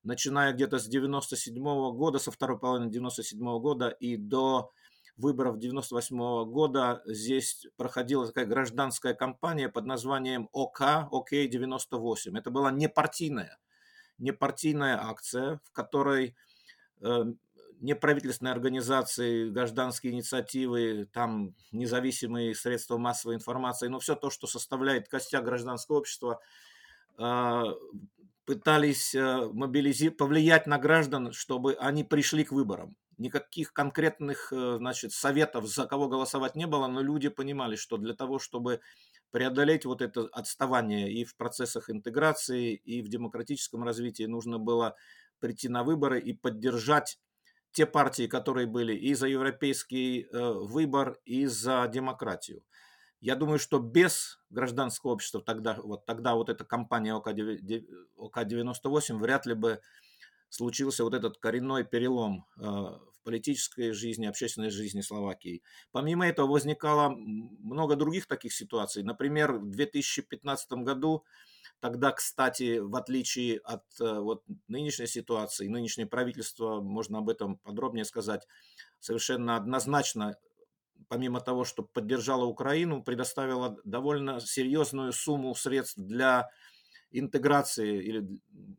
начиная 0.03 0.53
где-то 0.53 0.79
с 0.79 0.87
97 0.87 1.61
года, 1.93 2.19
со 2.19 2.31
второй 2.31 2.59
половины 2.59 2.91
97 2.91 3.39
года 3.59 3.89
и 3.89 4.17
до 4.17 4.71
выборов 5.17 5.59
98 5.59 6.45
года 6.45 7.01
здесь 7.05 7.65
проходила 7.77 8.27
такая 8.27 8.45
гражданская 8.45 9.13
кампания 9.13 9.69
под 9.69 9.85
названием 9.85 10.49
ОК, 10.51 11.07
ОК-98. 11.11 12.37
Это 12.37 12.51
была 12.51 12.71
непартийная, 12.71 13.57
непартийная 14.17 15.01
акция, 15.01 15.59
в 15.63 15.71
которой 15.71 16.35
э, 17.01 17.25
неправительственные 17.79 18.53
организации, 18.53 19.49
гражданские 19.49 20.13
инициативы, 20.13 21.07
там 21.11 21.55
независимые 21.71 22.55
средства 22.55 22.97
массовой 22.97 23.35
информации, 23.35 23.87
но 23.87 23.99
все 23.99 24.15
то, 24.15 24.29
что 24.29 24.47
составляет 24.47 25.07
костяк 25.07 25.43
гражданского 25.43 25.97
общества, 25.97 26.39
э, 27.17 27.63
пытались 28.45 29.15
э, 29.15 29.49
мобилизировать, 29.51 30.17
повлиять 30.17 30.67
на 30.67 30.77
граждан, 30.77 31.31
чтобы 31.31 31.73
они 31.75 32.03
пришли 32.03 32.43
к 32.43 32.51
выборам. 32.51 32.95
Никаких 33.17 33.73
конкретных 33.73 34.51
э, 34.51 34.77
значит, 34.77 35.11
советов, 35.11 35.67
за 35.67 35.85
кого 35.85 36.07
голосовать 36.07 36.55
не 36.55 36.67
было, 36.67 36.87
но 36.87 37.01
люди 37.01 37.29
понимали, 37.29 37.75
что 37.75 37.97
для 37.97 38.13
того, 38.13 38.39
чтобы 38.39 38.81
преодолеть 39.31 39.85
вот 39.85 40.01
это 40.01 40.29
отставание 40.31 41.11
и 41.11 41.25
в 41.25 41.35
процессах 41.35 41.89
интеграции, 41.89 42.75
и 42.75 43.01
в 43.01 43.09
демократическом 43.09 43.83
развитии, 43.83 44.23
нужно 44.23 44.59
было 44.59 44.95
прийти 45.39 45.67
на 45.67 45.83
выборы 45.83 46.19
и 46.19 46.33
поддержать 46.33 47.19
те 47.75 47.85
партии, 47.85 48.25
которые 48.27 48.65
были 48.67 48.95
и 48.95 49.13
за 49.13 49.27
европейский 49.27 50.27
э, 50.31 50.53
выбор, 50.53 51.19
и 51.25 51.45
за 51.45 51.85
демократию. 51.91 52.63
Я 53.19 53.35
думаю, 53.35 53.59
что 53.59 53.79
без 53.79 54.39
гражданского 54.49 55.11
общества 55.11 55.41
тогда 55.41 55.77
вот, 55.83 56.05
тогда 56.05 56.35
вот 56.35 56.49
эта 56.49 56.63
кампания 56.63 57.13
ОК-98 57.13 59.17
вряд 59.17 59.45
ли 59.45 59.55
бы 59.55 59.81
случился 60.47 61.03
вот 61.03 61.13
этот 61.13 61.37
коренной 61.37 61.83
перелом 61.83 62.45
э, 62.57 62.61
в 62.61 63.14
политической 63.25 63.91
жизни, 63.91 64.27
общественной 64.27 64.69
жизни 64.69 65.01
Словакии. 65.01 65.61
Помимо 65.91 66.25
этого 66.25 66.47
возникало 66.47 67.09
много 67.09 67.97
других 67.97 68.27
таких 68.27 68.53
ситуаций. 68.53 69.03
Например, 69.03 69.53
в 69.53 69.69
2015 69.69 70.71
году 70.83 71.25
Тогда, 71.81 72.13
кстати, 72.13 72.79
в 72.79 72.95
отличие 72.95 73.57
от 73.57 73.83
э, 73.99 74.19
вот, 74.19 74.43
нынешней 74.67 75.07
ситуации, 75.07 75.67
нынешнее 75.67 76.07
правительство, 76.07 76.79
можно 76.81 77.19
об 77.19 77.29
этом 77.29 77.57
подробнее 77.57 78.05
сказать, 78.05 78.47
совершенно 78.99 79.57
однозначно 79.57 80.35
помимо 81.07 81.41
того, 81.41 81.65
что 81.65 81.83
поддержала 81.83 82.45
Украину, 82.45 83.03
предоставила 83.03 83.77
довольно 83.83 84.39
серьезную 84.39 85.11
сумму 85.13 85.53
средств 85.55 85.97
для 85.97 86.49
интеграции 87.19 88.03
или 88.03 88.19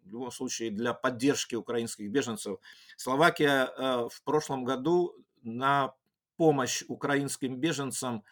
в 0.05 0.11
любом 0.11 0.31
случае 0.31 0.71
для 0.71 0.95
поддержки 0.95 1.55
украинских 1.55 2.11
беженцев. 2.11 2.59
Словакия 2.97 3.67
э, 3.67 4.09
в 4.11 4.23
прошлом 4.25 4.65
году 4.65 5.15
на 5.43 5.95
помощь 6.37 6.83
украинским 6.89 7.57
беженцам 7.59 8.25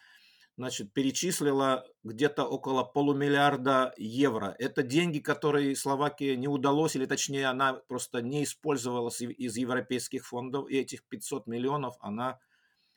значит, 0.57 0.93
перечислила 0.93 1.85
где-то 2.03 2.45
около 2.45 2.83
полумиллиарда 2.83 3.93
евро. 3.97 4.55
Это 4.57 4.83
деньги, 4.83 5.19
которые 5.19 5.75
Словакии 5.75 6.35
не 6.35 6.47
удалось, 6.47 6.95
или 6.95 7.05
точнее 7.05 7.47
она 7.47 7.73
просто 7.73 8.21
не 8.21 8.43
использовала 8.43 9.09
из 9.09 9.57
европейских 9.57 10.25
фондов, 10.25 10.69
и 10.69 10.77
этих 10.77 11.03
500 11.03 11.47
миллионов 11.47 11.97
она 11.99 12.39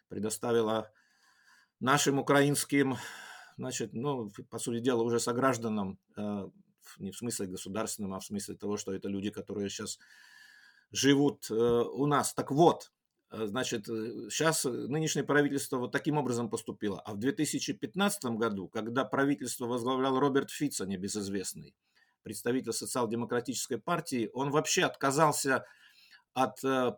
предоставила 0.09 0.91
нашим 1.81 2.19
украинским, 2.19 2.97
значит, 3.57 3.93
ну, 3.93 4.31
по 4.51 4.59
сути 4.59 4.81
дела, 4.81 5.03
уже 5.03 5.19
согражданам, 5.19 5.99
э, 6.17 6.49
не 6.99 7.11
в 7.11 7.17
смысле 7.17 7.47
государственным, 7.47 8.15
а 8.15 8.21
в 8.21 8.25
смысле 8.25 8.57
того, 8.57 8.77
что 8.77 8.93
это 8.93 9.09
люди, 9.09 9.31
которые 9.31 9.69
сейчас 9.69 9.99
живут 10.91 11.51
э, 11.51 11.55
у 11.55 12.07
нас. 12.07 12.35
Так 12.35 12.51
вот, 12.51 12.93
э, 13.31 13.47
значит, 13.47 13.87
сейчас 13.87 14.65
нынешнее 14.65 15.25
правительство 15.25 15.79
вот 15.79 15.93
таким 15.93 16.19
образом 16.19 16.49
поступило. 16.49 17.01
А 17.01 17.15
в 17.15 17.19
2015 17.19 18.25
году, 18.37 18.69
когда 18.69 19.05
правительство 19.05 19.67
возглавлял 19.67 20.19
Роберт 20.19 20.51
Фица, 20.51 20.87
небезызвестный, 20.87 21.75
представитель 22.23 22.73
социал-демократической 22.73 23.77
партии, 23.77 24.31
он 24.33 24.51
вообще 24.51 24.85
отказался 24.85 25.65
от 26.35 26.63
э, 26.65 26.93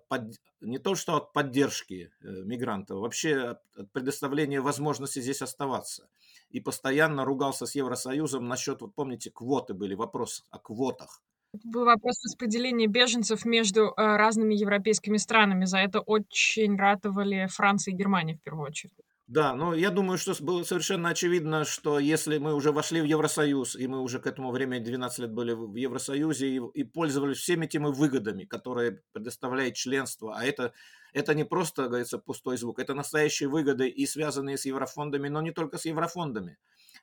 не 0.61 0.79
то 0.79 0.95
что 0.95 1.17
от 1.17 1.33
поддержки 1.33 2.11
э, 2.21 2.27
мигрантов, 2.27 2.99
вообще 2.99 3.57
от 3.77 3.93
предоставления 3.93 4.61
возможности 4.61 5.21
здесь 5.21 5.43
оставаться. 5.43 6.09
И 6.51 6.61
постоянно 6.61 7.25
ругался 7.25 7.67
с 7.67 7.75
Евросоюзом 7.75 8.49
насчет, 8.49 8.81
вот 8.81 8.95
помните, 8.95 9.31
квоты 9.31 9.75
были, 9.75 9.95
вопрос 9.95 10.45
о 10.51 10.59
квотах. 10.59 11.23
Был 11.65 11.85
вопрос 11.85 12.23
распределения 12.25 12.87
беженцев 12.87 13.45
между 13.45 13.87
э, 13.87 13.93
разными 13.97 14.55
европейскими 14.55 15.17
странами. 15.17 15.65
За 15.65 15.79
это 15.79 16.01
очень 16.01 16.77
ратовали 16.77 17.49
Франция 17.51 17.93
и 17.93 17.97
Германия 17.97 18.37
в 18.37 18.43
первую 18.43 18.67
очередь. 18.69 18.95
Да, 19.31 19.55
но 19.55 19.75
я 19.75 19.91
думаю, 19.91 20.19
что 20.19 20.35
было 20.43 20.65
совершенно 20.65 21.11
очевидно, 21.11 21.65
что 21.65 22.01
если 22.01 22.39
мы 22.39 22.53
уже 22.53 22.73
вошли 22.73 23.01
в 23.01 23.05
Евросоюз, 23.05 23.77
и 23.77 23.87
мы 23.87 24.01
уже 24.01 24.19
к 24.19 24.27
этому 24.27 24.51
времени 24.51 24.83
12 24.83 25.21
лет 25.21 25.31
были 25.33 25.53
в 25.53 25.77
Евросоюзе 25.77 26.49
и, 26.49 26.61
и 26.75 26.83
пользовались 26.83 27.39
всеми 27.39 27.67
теми 27.67 27.87
выгодами, 27.87 28.45
которые 28.45 29.03
предоставляет 29.13 29.77
членство, 29.77 30.35
а 30.37 30.45
это, 30.45 30.73
это 31.13 31.33
не 31.35 31.45
просто, 31.45 31.87
говорится, 31.87 32.19
пустой 32.19 32.57
звук, 32.57 32.81
это 32.81 32.93
настоящие 32.95 33.49
выгоды 33.49 33.89
и 33.89 34.05
связанные 34.05 34.59
с 34.59 34.65
еврофондами, 34.67 35.29
но 35.29 35.41
не 35.43 35.53
только 35.53 35.79
с 35.79 35.85
еврофондами. 35.85 36.59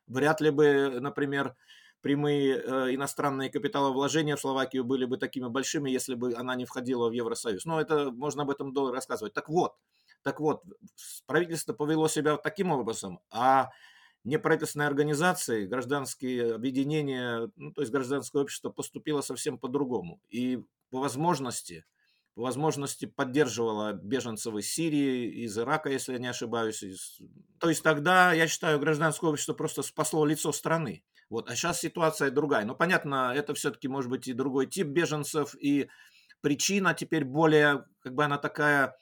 Вряд 0.06 0.42
ли 0.42 0.50
бы, 0.50 1.00
например, 1.00 1.56
прямые 2.02 2.58
э, 2.58 2.94
иностранные 2.96 3.50
капиталовложения 3.50 4.36
в 4.36 4.42
Словакию 4.42 4.84
были 4.84 5.06
бы 5.06 5.16
такими 5.18 5.48
большими, 5.48 5.90
если 5.90 6.16
бы 6.16 6.34
она 6.36 6.56
не 6.56 6.66
входила 6.66 7.08
в 7.08 7.14
Евросоюз. 7.14 7.64
Но 7.66 7.80
это 7.80 8.12
можно 8.12 8.44
об 8.44 8.50
этом 8.50 8.74
долго 8.74 8.94
рассказывать. 8.94 9.34
Так 9.34 9.48
вот, 9.48 9.76
так 10.24 10.40
вот, 10.40 10.64
правительство 11.26 11.74
повело 11.74 12.08
себя 12.08 12.38
таким 12.38 12.72
образом, 12.72 13.20
а 13.30 13.70
неправительственные 14.24 14.88
организации, 14.88 15.66
гражданские 15.66 16.56
объединения, 16.56 17.50
ну, 17.56 17.72
то 17.72 17.82
есть 17.82 17.92
гражданское 17.92 18.42
общество 18.42 18.70
поступило 18.70 19.22
совсем 19.22 19.58
по-другому. 19.58 20.22
И 20.30 20.60
по 20.90 21.00
возможности, 21.00 21.86
по 22.36 22.42
возможности 22.42 23.06
поддерживала 23.06 23.94
беженцев 23.94 24.54
из 24.56 24.70
Сирии, 24.72 25.44
из 25.46 25.58
Ирака, 25.58 25.90
если 25.90 26.14
я 26.14 26.20
не 26.20 26.28
ошибаюсь. 26.28 26.84
Из... 26.84 27.20
То 27.60 27.70
есть 27.70 27.84
тогда, 27.84 28.34
я 28.34 28.48
считаю, 28.48 28.80
гражданское 28.80 29.30
общество 29.30 29.54
просто 29.54 29.82
спасло 29.82 30.26
лицо 30.26 30.52
страны. 30.52 31.04
Вот. 31.30 31.50
А 31.50 31.56
сейчас 31.56 31.80
ситуация 31.80 32.30
другая. 32.30 32.66
Но 32.66 32.76
понятно, 32.76 33.34
это 33.36 33.54
все-таки 33.54 33.88
может 33.88 34.10
быть 34.10 34.28
и 34.28 34.34
другой 34.34 34.68
тип 34.68 34.88
беженцев, 34.88 35.56
и 35.60 35.90
причина 36.42 36.94
теперь 36.94 37.26
более, 37.26 37.86
как 38.00 38.14
бы 38.14 38.24
она 38.24 38.38
такая 38.38 38.96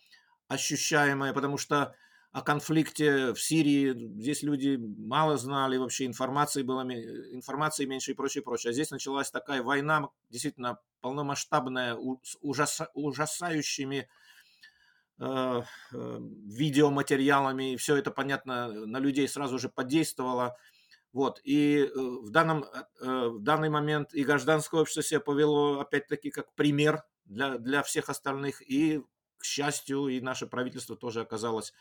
ощущаемое, 0.48 1.34
потому 1.34 1.58
что 1.58 1.96
о 2.36 2.42
конфликте 2.42 3.34
в 3.34 3.40
Сирии 3.40 3.94
здесь 4.20 4.44
люди 4.44 4.78
мало 4.78 5.38
знали, 5.38 5.78
вообще 5.78 6.06
информации 6.06 6.64
было 6.64 6.82
информации 6.82 7.86
меньше 7.86 8.12
и 8.12 8.14
прочее, 8.14 8.44
прочее. 8.44 8.72
А 8.72 8.74
здесь 8.74 8.92
началась 8.92 9.32
такая 9.32 9.64
война, 9.64 10.10
действительно 10.30 10.80
полномасштабная, 11.00 11.98
с 12.24 12.38
ужаса, 12.42 12.90
ужасающими 12.94 14.10
э, 15.18 15.62
э, 15.94 16.20
видеоматериалами, 16.48 17.72
и 17.72 17.78
все 17.78 17.96
это, 17.96 18.12
понятно, 18.12 18.68
на 18.86 19.00
людей 19.00 19.30
сразу 19.30 19.58
же 19.58 19.70
подействовало. 19.70 20.58
Вот, 21.14 21.40
и 21.46 21.86
э, 21.86 21.98
в, 21.98 22.32
данном, 22.32 22.66
э, 23.00 23.28
в 23.30 23.40
данный 23.40 23.70
момент 23.70 24.14
и 24.14 24.26
гражданское 24.26 24.82
общество 24.82 25.04
себя 25.04 25.22
повело, 25.22 25.80
опять-таки, 25.80 26.32
как 26.32 26.54
пример 26.56 27.04
для, 27.24 27.58
для 27.58 27.82
всех 27.84 28.10
остальных, 28.10 28.62
и 28.70 29.02
к 29.38 29.44
счастью, 29.44 30.08
и 30.08 30.22
наше 30.22 30.48
правительство 30.48 30.96
тоже 30.96 31.22
оказалось 31.22 31.74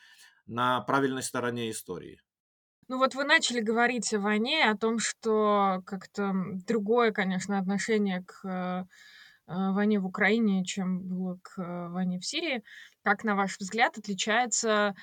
на 0.47 0.81
правильной 0.83 1.23
стороне 1.23 1.71
истории. 1.71 2.21
Ну 2.89 2.99
вот 2.99 3.15
вы 3.15 3.25
начали 3.25 3.61
говорить 3.61 4.13
о 4.13 4.21
войне, 4.21 4.65
о 4.65 4.77
том, 4.77 4.99
что 4.99 5.83
как-то 5.87 6.33
другое, 6.67 7.13
конечно, 7.13 7.59
отношение 7.59 8.23
к 8.25 8.45
э, 8.45 8.85
войне 9.47 9.99
в 9.99 10.07
Украине, 10.07 10.65
чем 10.65 11.01
было 11.01 11.39
к 11.43 11.59
э, 11.59 11.89
войне 11.89 12.19
в 12.19 12.27
Сирии. 12.27 12.63
Как, 13.05 13.23
на 13.23 13.37
ваш 13.37 13.59
взгляд, 13.59 13.99
отличается 13.99 14.95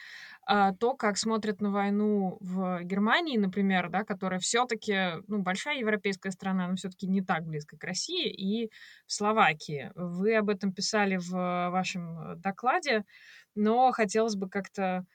а, 0.48 0.74
то, 0.74 0.96
как 0.96 1.18
смотрят 1.18 1.62
на 1.62 1.72
войну 1.72 2.38
в 2.42 2.82
Германии, 2.84 3.38
например, 3.38 3.90
да, 3.90 4.04
которая 4.04 4.40
все-таки, 4.40 5.22
ну, 5.28 5.40
большая 5.44 5.78
европейская 5.78 6.32
страна, 6.32 6.68
но 6.68 6.76
все-таки 6.76 7.08
не 7.08 7.22
так 7.22 7.46
близко 7.46 7.78
к 7.78 7.84
России, 7.84 8.28
и 8.28 8.72
в 9.06 9.14
Словакии. 9.14 9.92
Вы 9.96 10.36
об 10.36 10.50
этом 10.50 10.74
писали 10.74 11.18
в 11.18 11.30
вашем 11.30 12.42
докладе, 12.42 13.06
но 13.54 13.92
хотелось 13.92 14.36
бы 14.36 14.50
как-то 14.50 15.06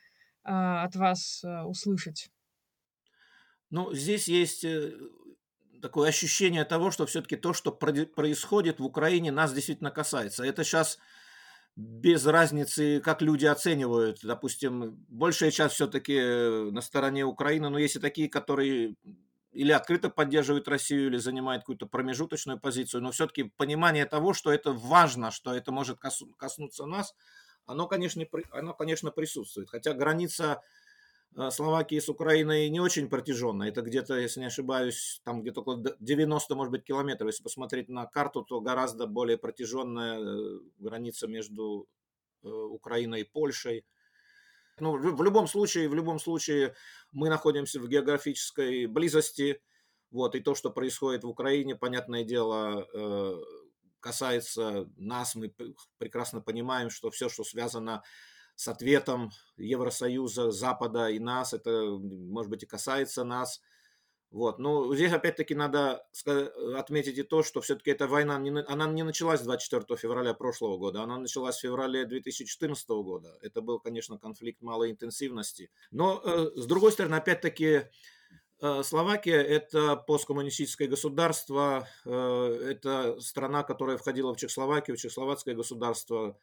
а, 0.44 0.84
от 0.84 0.94
вас 0.94 1.42
э, 1.42 1.62
услышать. 1.64 2.30
Ну, 3.70 3.92
здесь 3.92 4.28
есть 4.28 4.64
э, 4.64 4.96
такое 5.82 6.08
ощущение 6.10 6.64
того, 6.64 6.92
что 6.92 7.04
все-таки 7.06 7.34
то, 7.34 7.52
что 7.52 7.72
происходит 7.72 8.78
в 8.78 8.84
Украине, 8.84 9.32
нас 9.32 9.52
действительно 9.52 9.90
касается. 9.90 10.44
Это 10.44 10.62
сейчас 10.62 10.98
без 11.76 12.24
разницы, 12.26 13.00
как 13.00 13.20
люди 13.20 13.44
оценивают. 13.44 14.20
Допустим, 14.22 15.04
большая 15.08 15.50
часть 15.50 15.74
все-таки 15.74 16.14
э, 16.14 16.70
на 16.70 16.80
стороне 16.80 17.24
Украины, 17.24 17.68
но 17.68 17.78
есть 17.78 17.96
и 17.96 18.00
такие, 18.00 18.28
которые 18.28 18.96
или 19.52 19.72
открыто 19.72 20.10
поддерживают 20.10 20.68
Россию, 20.68 21.06
или 21.06 21.16
занимают 21.16 21.62
какую-то 21.62 21.86
промежуточную 21.86 22.60
позицию, 22.60 23.02
но 23.02 23.10
все-таки 23.10 23.44
понимание 23.56 24.04
того, 24.04 24.34
что 24.34 24.52
это 24.52 24.72
важно, 24.72 25.30
что 25.30 25.54
это 25.54 25.72
может 25.72 25.98
коснуться 25.98 26.84
нас, 26.84 27.14
оно, 27.64 27.86
конечно, 27.86 28.22
оно, 28.52 28.74
конечно, 28.74 29.10
присутствует. 29.10 29.70
Хотя 29.70 29.94
граница 29.94 30.60
Словакии 31.50 31.98
с 31.98 32.08
Украиной 32.08 32.68
не 32.70 32.80
очень 32.80 33.08
протяженная. 33.08 33.68
Это 33.68 33.82
где-то, 33.82 34.14
если 34.14 34.40
не 34.40 34.46
ошибаюсь, 34.46 35.20
там 35.24 35.42
где-то 35.42 35.60
около 35.60 35.82
90, 36.00 36.54
может 36.54 36.72
быть, 36.72 36.84
километров. 36.84 37.28
Если 37.28 37.42
посмотреть 37.42 37.88
на 37.88 38.06
карту, 38.06 38.42
то 38.42 38.60
гораздо 38.60 39.06
более 39.06 39.36
протяженная 39.36 40.18
э, 40.18 40.58
граница 40.78 41.26
между 41.26 41.88
э, 42.42 42.48
Украиной 42.48 43.20
и 43.20 43.24
Польшей. 43.24 43.84
Ну, 44.78 44.96
в 44.96 45.22
любом 45.22 45.46
случае, 45.46 45.88
в 45.88 45.94
любом 45.94 46.18
случае 46.18 46.74
мы 47.12 47.28
находимся 47.28 47.80
в 47.80 47.88
географической 47.88 48.86
близости. 48.86 49.60
Вот, 50.10 50.34
и 50.34 50.40
то, 50.40 50.54
что 50.54 50.70
происходит 50.70 51.24
в 51.24 51.28
Украине, 51.28 51.74
понятное 51.74 52.24
дело, 52.24 52.86
касается 54.00 54.88
нас, 54.96 55.34
мы 55.34 55.52
прекрасно 55.98 56.40
понимаем, 56.40 56.90
что 56.90 57.10
все, 57.10 57.28
что 57.28 57.42
связано 57.42 58.02
с 58.02 58.06
ответом 58.68 59.30
Евросоюза, 59.56 60.50
Запада 60.50 61.08
и 61.08 61.18
нас, 61.18 61.52
это, 61.52 61.70
может 61.70 62.50
быть, 62.50 62.62
и 62.62 62.66
касается 62.66 63.24
нас. 63.24 63.60
Вот. 64.30 64.58
Но 64.58 64.94
здесь, 64.94 65.12
опять-таки, 65.12 65.54
надо 65.54 66.04
отметить 66.74 67.18
и 67.18 67.22
то, 67.22 67.42
что 67.42 67.60
все-таки 67.60 67.90
эта 67.90 68.08
война, 68.08 68.36
она 68.68 68.86
не 68.86 69.02
началась 69.02 69.40
24 69.40 69.96
февраля 69.98 70.34
прошлого 70.34 70.78
года, 70.78 71.02
она 71.02 71.18
началась 71.18 71.56
в 71.56 71.60
феврале 71.60 72.04
2014 72.04 72.88
года. 72.88 73.38
Это 73.40 73.60
был, 73.60 73.78
конечно, 73.78 74.18
конфликт 74.18 74.62
малой 74.62 74.90
интенсивности. 74.90 75.70
Но, 75.90 76.20
э, 76.24 76.50
с 76.56 76.66
другой 76.66 76.92
стороны, 76.92 77.14
опять-таки, 77.14 77.84
Э, 78.60 78.82
Словакия– 78.82 79.42
это 79.42 79.96
посткоммунистическое 79.96 80.88
государство, 80.88 81.86
э, 82.06 82.70
это 82.70 83.20
страна, 83.20 83.62
которая 83.62 83.98
входила 83.98 84.32
в 84.32 84.38
Чехословакию, 84.38 84.96
Чехословацкое 84.96 85.54
государство 85.54 86.38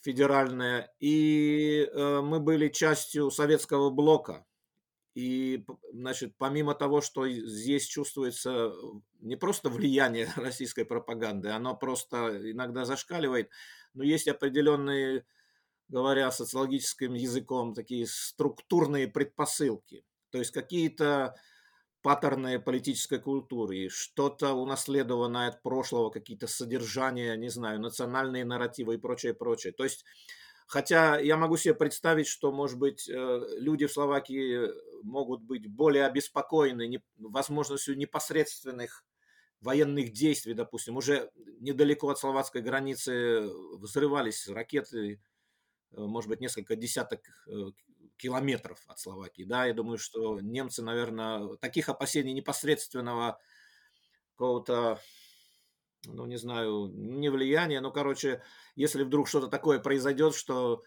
федеральное, 0.00 0.92
и 1.00 1.88
э, 1.92 2.20
мы 2.20 2.40
были 2.40 2.68
частью 2.68 3.30
советского 3.30 3.90
блока. 3.90 4.46
И, 5.14 5.64
значит, 5.92 6.34
помимо 6.38 6.74
того, 6.74 7.00
что 7.00 7.28
здесь 7.28 7.86
чувствуется 7.86 8.72
не 9.20 9.36
просто 9.36 9.68
влияние 9.68 10.32
российской 10.36 10.84
пропаганды, 10.84 11.48
оно 11.48 11.74
просто 11.74 12.50
иногда 12.52 12.84
зашкаливает, 12.84 13.50
но 13.94 14.04
есть 14.04 14.28
определенные, 14.28 15.24
говоря 15.88 16.30
социологическим 16.30 17.14
языком, 17.14 17.74
такие 17.74 18.06
структурные 18.06 19.08
предпосылки– 19.08 20.04
то 20.30 20.38
есть 20.38 20.50
какие-то 20.50 21.34
паттерны 22.02 22.58
политической 22.60 23.18
культуры, 23.18 23.88
что-то 23.88 24.52
унаследованное 24.52 25.48
от 25.48 25.62
прошлого, 25.62 26.10
какие-то 26.10 26.46
содержания, 26.46 27.36
не 27.36 27.48
знаю, 27.48 27.80
национальные 27.80 28.44
нарративы 28.44 28.94
и 28.94 28.98
прочее, 28.98 29.34
прочее. 29.34 29.72
То 29.72 29.84
есть, 29.84 30.04
хотя 30.66 31.18
я 31.18 31.36
могу 31.36 31.56
себе 31.56 31.74
представить, 31.74 32.26
что, 32.28 32.52
может 32.52 32.78
быть, 32.78 33.08
э, 33.08 33.40
люди 33.58 33.86
в 33.86 33.92
Словакии 33.92 34.68
могут 35.02 35.42
быть 35.42 35.66
более 35.66 36.06
обеспокоены 36.06 37.02
возможностью 37.18 37.96
непосредственных 37.96 39.04
военных 39.60 40.12
действий, 40.12 40.54
допустим, 40.54 40.96
уже 40.96 41.30
недалеко 41.60 42.10
от 42.10 42.18
словацкой 42.18 42.62
границы 42.62 43.48
взрывались 43.76 44.48
ракеты, 44.48 45.20
э, 45.92 46.00
может 46.00 46.28
быть, 46.28 46.40
несколько 46.40 46.76
десяток 46.76 47.20
э, 47.48 47.72
километров 48.18 48.84
от 48.86 48.98
Словакии. 48.98 49.44
Да, 49.44 49.64
я 49.64 49.72
думаю, 49.72 49.98
что 49.98 50.40
немцы, 50.40 50.82
наверное, 50.82 51.56
таких 51.56 51.88
опасений 51.88 52.34
непосредственного 52.34 53.38
какого-то, 54.34 55.00
ну, 56.04 56.26
не 56.26 56.36
знаю, 56.36 56.88
не 56.94 57.30
влияния, 57.30 57.80
но, 57.80 57.90
короче, 57.90 58.42
если 58.76 59.04
вдруг 59.04 59.28
что-то 59.28 59.48
такое 59.48 59.78
произойдет, 59.78 60.34
что 60.34 60.82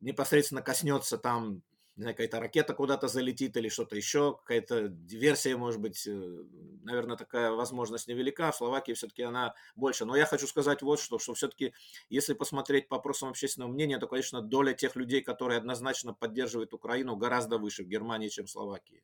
непосредственно 0.00 0.62
коснется 0.62 1.18
там 1.18 1.62
какая-то 2.06 2.40
ракета 2.40 2.74
куда-то 2.74 3.08
залетит 3.08 3.56
или 3.56 3.68
что-то 3.68 3.96
еще, 3.96 4.36
какая-то 4.36 4.88
диверсия, 4.88 5.56
может 5.56 5.80
быть, 5.80 6.06
э, 6.06 6.44
наверное, 6.82 7.16
такая 7.16 7.50
возможность 7.50 8.08
невелика. 8.08 8.52
В 8.52 8.56
Словакии 8.56 8.92
все-таки 8.92 9.22
она 9.22 9.54
больше. 9.74 10.04
Но 10.04 10.16
я 10.16 10.26
хочу 10.26 10.46
сказать 10.46 10.82
вот 10.82 11.00
что, 11.00 11.18
что 11.18 11.34
все-таки, 11.34 11.74
если 12.08 12.34
посмотреть 12.34 12.88
по 12.88 12.96
опросам 12.96 13.30
общественного 13.30 13.70
мнения, 13.70 13.98
то, 13.98 14.06
конечно, 14.06 14.40
доля 14.40 14.72
тех 14.72 14.96
людей, 14.96 15.22
которые 15.22 15.58
однозначно 15.58 16.14
поддерживают 16.14 16.72
Украину, 16.72 17.16
гораздо 17.16 17.58
выше 17.58 17.84
в 17.84 17.88
Германии, 17.88 18.28
чем 18.28 18.46
в 18.46 18.50
Словакии. 18.50 19.02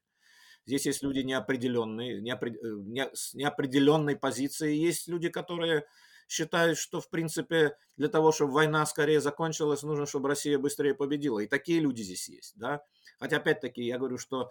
Здесь 0.66 0.86
есть 0.86 1.02
люди 1.02 1.20
неопределенные, 1.20 2.20
неопред... 2.20 2.56
Э, 2.56 3.10
неопределенной 3.34 4.16
позицией, 4.16 4.78
есть 4.78 5.08
люди, 5.08 5.28
которые 5.28 5.84
считают, 6.28 6.78
что, 6.78 7.00
в 7.00 7.08
принципе, 7.10 7.76
для 7.96 8.08
того, 8.08 8.32
чтобы 8.32 8.52
война 8.52 8.84
скорее 8.86 9.20
закончилась, 9.20 9.82
нужно, 9.82 10.06
чтобы 10.06 10.28
Россия 10.28 10.58
быстрее 10.58 10.94
победила. 10.94 11.40
И 11.40 11.46
такие 11.46 11.80
люди 11.80 12.02
здесь 12.02 12.28
есть, 12.28 12.54
да. 12.56 12.82
Хотя, 13.18 13.36
опять-таки, 13.36 13.82
я 13.82 13.98
говорю, 13.98 14.18
что 14.18 14.50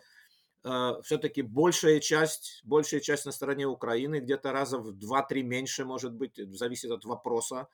э, 0.63 0.91
все-таки 1.03 1.41
большая 1.41 1.99
часть, 1.99 2.61
большая 2.63 2.99
часть 3.01 3.25
на 3.25 3.31
стороне 3.31 3.67
Украины, 3.67 4.19
где-то 4.19 4.51
раза 4.51 4.77
в 4.77 4.91
2-3 4.91 5.41
меньше, 5.41 5.85
может 5.85 6.13
быть, 6.13 6.37
зависит 6.57 6.91
от 6.91 7.05
вопроса, 7.05 7.67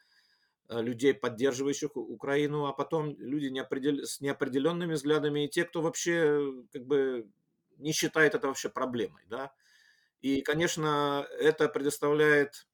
э, 0.69 0.81
людей, 0.81 1.13
поддерживающих 1.13 1.95
Украину, 1.95 2.65
а 2.65 2.73
потом 2.73 3.15
люди 3.19 3.47
неопредел... 3.47 4.05
с 4.05 4.21
неопределенными 4.21 4.93
взглядами 4.93 5.45
и 5.45 5.49
те, 5.49 5.65
кто 5.65 5.81
вообще 5.81 6.53
как 6.71 6.85
бы 6.85 7.27
не 7.77 7.91
считает 7.93 8.35
это 8.35 8.47
вообще 8.47 8.69
проблемой, 8.69 9.23
да. 9.27 9.51
И, 10.21 10.41
конечно, 10.41 11.25
это 11.39 11.69
предоставляет 11.69 12.67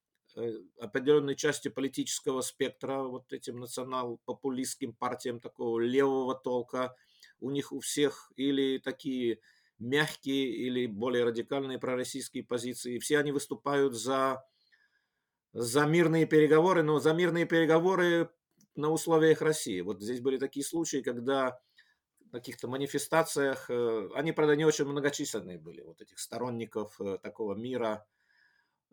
определенной 0.80 1.36
части 1.36 1.70
политического 1.70 2.42
спектра, 2.42 3.04
вот 3.04 3.32
этим 3.32 3.60
национал-популистским 3.60 4.94
партиям 4.94 5.40
такого 5.40 5.80
левого 5.80 6.36
толка, 6.36 6.96
у 7.40 7.52
них 7.52 7.72
у 7.72 7.80
всех 7.80 8.32
или 8.36 8.78
такие 8.80 9.40
мягкие 9.80 10.48
или 10.48 10.88
более 10.88 11.24
радикальные 11.24 11.80
пророссийские 11.80 12.44
позиции. 12.44 13.00
Все 13.00 13.20
они 13.20 13.32
выступают 13.32 13.94
за, 13.94 14.46
за 15.54 15.86
мирные 15.86 16.26
переговоры, 16.26 16.84
но 16.84 17.00
за 17.00 17.14
мирные 17.14 17.46
переговоры 17.46 18.30
на 18.76 18.90
условиях 18.90 19.42
России. 19.42 19.82
Вот 19.82 20.02
здесь 20.02 20.22
были 20.22 20.38
такие 20.38 20.66
случаи, 20.66 21.02
когда 21.02 21.60
каких-то 22.36 22.68
манифестациях, 22.68 23.70
э, 23.70 24.10
они, 24.14 24.34
правда, 24.34 24.56
не 24.56 24.66
очень 24.66 24.86
многочисленные 24.86 25.58
были, 25.58 25.82
вот 25.82 26.02
этих 26.02 26.20
сторонников 26.20 27.00
э, 27.00 27.18
такого 27.18 27.56
мира, 27.56 28.06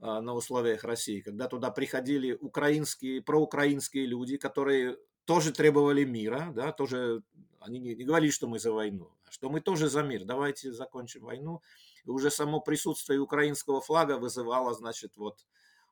на 0.03 0.35
условиях 0.35 0.83
России, 0.83 1.21
когда 1.21 1.47
туда 1.47 1.71
приходили 1.71 2.33
украинские, 2.33 3.23
проукраинские 3.23 4.07
люди, 4.07 4.37
которые 4.37 4.99
тоже 5.25 5.53
требовали 5.53 6.05
мира, 6.05 6.53
да, 6.55 6.73
тоже 6.73 7.23
они 7.61 7.79
не, 7.79 7.95
не 7.95 8.05
говорили, 8.05 8.33
что 8.33 8.49
мы 8.49 8.59
за 8.59 8.73
войну, 8.73 9.13
а 9.25 9.31
что 9.31 9.49
мы 9.49 9.61
тоже 9.61 9.89
за 9.89 10.03
мир, 10.03 10.25
давайте 10.25 10.73
закончим 10.73 11.23
войну. 11.23 11.63
И 12.05 12.11
уже 12.11 12.31
само 12.31 12.61
присутствие 12.61 13.21
украинского 13.21 13.81
флага 13.81 14.19
вызывало, 14.19 14.75
значит, 14.75 15.17
вот 15.17 15.47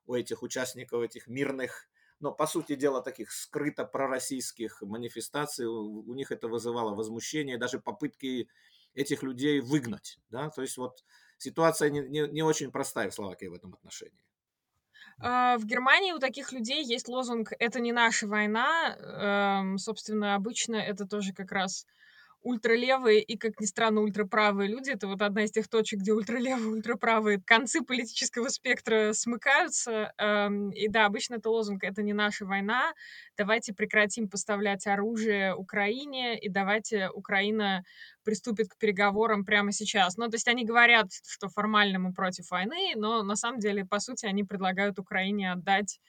у 0.07 0.15
этих 0.15 0.43
участников 0.43 1.03
этих 1.03 1.29
мирных, 1.29 1.89
но 2.19 2.33
по 2.33 2.49
сути 2.49 2.75
дела 2.75 3.01
таких 3.03 3.31
скрыто 3.31 3.85
пророссийских 3.85 4.83
манифестаций, 4.83 5.67
у, 5.67 6.03
у 6.03 6.15
них 6.15 6.33
это 6.33 6.49
вызывало 6.49 6.97
возмущение, 6.97 7.59
даже 7.59 7.79
попытки 7.79 8.49
этих 8.95 9.23
людей 9.23 9.61
выгнать, 9.61 10.19
да, 10.31 10.51
то 10.51 10.63
есть 10.63 10.77
вот 10.77 11.05
ситуация 11.41 11.91
не, 11.91 12.01
не, 12.01 12.29
не 12.29 12.43
очень 12.43 12.71
простая 12.71 13.11
в 13.11 13.15
Словакии 13.15 13.47
в 13.47 13.55
этом 13.55 13.75
отношении. 13.75 14.25
А, 15.19 15.59
в 15.59 15.65
Германии 15.65 16.13
у 16.13 16.19
таких 16.19 16.53
людей 16.53 16.85
есть 16.85 17.09
лозунг 17.09 17.53
«это 17.59 17.81
не 17.81 17.93
наша 17.93 18.27
война». 18.27 18.97
Эм, 18.97 19.79
собственно, 19.79 20.35
обычно 20.35 20.77
это 20.77 21.07
тоже 21.07 21.33
как 21.33 21.53
раз 21.53 21.87
ультралевые 22.43 23.23
и, 23.23 23.37
как 23.37 23.61
ни 23.61 23.67
странно, 23.67 24.01
ультраправые 24.01 24.69
люди. 24.69 24.91
Это 24.91 25.07
вот 25.07 25.21
одна 25.23 25.45
из 25.45 25.51
тех 25.51 25.69
точек, 25.69 26.01
где 26.01 26.13
ультралевые 26.13 26.69
ультраправые 26.69 27.41
концы 27.41 27.83
политического 27.83 28.49
спектра 28.49 29.13
смыкаются. 29.13 30.13
Эм, 30.19 30.71
и 30.71 30.89
да, 30.89 31.07
обычно 31.07 31.35
это 31.35 31.51
лозунг 31.51 31.85
«это 31.85 32.03
не 32.03 32.13
наша 32.13 32.47
война», 32.47 32.93
давайте 33.37 33.75
прекратим 33.75 34.29
поставлять 34.29 34.87
оружие 34.87 35.55
Украине, 35.55 36.39
и 36.39 36.49
давайте 36.49 37.11
Украина 37.11 37.85
приступит 38.25 38.69
к 38.69 38.79
переговорам 38.79 39.45
прямо 39.45 39.73
сейчас. 39.73 40.17
Ну, 40.17 40.29
то 40.29 40.37
есть 40.37 40.49
они 40.49 40.65
говорят, 40.65 41.09
что 41.27 41.49
формально 41.49 41.99
мы 41.99 42.13
против 42.13 42.51
войны, 42.51 42.93
но 42.97 43.23
на 43.23 43.37
самом 43.37 43.61
деле, 43.61 43.85
по 43.85 44.01
сути, 44.01 44.27
они 44.27 44.45
предлагают 44.45 44.99
Украине 44.99 45.53
отдать 45.53 46.01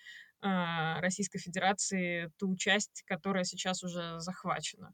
э, 0.41 0.99
Российской 0.99 1.39
Федерации 1.39 2.31
ту 2.37 2.55
часть, 2.55 3.03
которая 3.05 3.43
сейчас 3.43 3.83
уже 3.83 4.19
захвачена. 4.19 4.93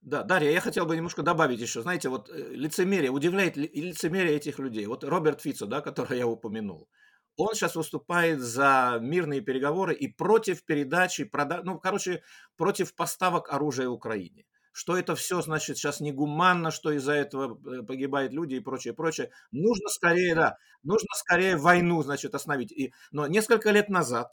Да, 0.00 0.22
Дарья, 0.22 0.50
я 0.50 0.60
хотел 0.60 0.86
бы 0.86 0.96
немножко 0.96 1.22
добавить 1.22 1.60
еще. 1.60 1.82
Знаете, 1.82 2.08
вот 2.08 2.30
э, 2.30 2.54
лицемерие, 2.54 3.10
удивляет 3.10 3.56
лицемерие 3.56 4.36
этих 4.36 4.58
людей. 4.58 4.86
Вот 4.86 5.04
Роберт 5.04 5.40
Фицо, 5.40 5.66
да, 5.66 5.80
который 5.82 6.18
я 6.18 6.26
упомянул, 6.26 6.88
он 7.36 7.54
сейчас 7.54 7.76
выступает 7.76 8.40
за 8.40 8.98
мирные 9.00 9.40
переговоры 9.40 9.94
и 9.94 10.08
против 10.08 10.64
передачи, 10.64 11.24
прода... 11.24 11.62
ну, 11.64 11.78
короче, 11.78 12.22
против 12.56 12.94
поставок 12.94 13.52
оружия 13.52 13.88
Украине. 13.88 14.44
Что 14.72 14.96
это 14.96 15.16
все, 15.16 15.40
значит, 15.42 15.76
сейчас 15.76 16.00
негуманно, 16.00 16.70
что 16.70 16.92
из-за 16.92 17.12
этого 17.12 17.58
э, 17.66 17.82
погибают 17.82 18.32
люди 18.32 18.54
и 18.54 18.60
прочее, 18.60 18.94
прочее. 18.94 19.30
Нужно 19.50 19.88
скорее, 19.88 20.34
да, 20.36 20.56
нужно 20.84 21.08
скорее 21.14 21.56
войну, 21.56 22.02
значит, 22.02 22.34
остановить. 22.34 22.70
И, 22.72 22.92
но 23.10 23.26
несколько 23.26 23.70
лет 23.72 23.88
назад 23.88 24.32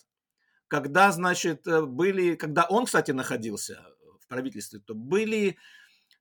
когда, 0.67 1.11
значит, 1.11 1.67
э, 1.67 1.81
были, 1.85 2.35
когда 2.35 2.65
он, 2.65 2.85
кстати, 2.85 3.11
находился 3.11 3.85
в 4.25 4.27
правительстве, 4.27 4.79
то 4.79 4.93
были 4.93 5.57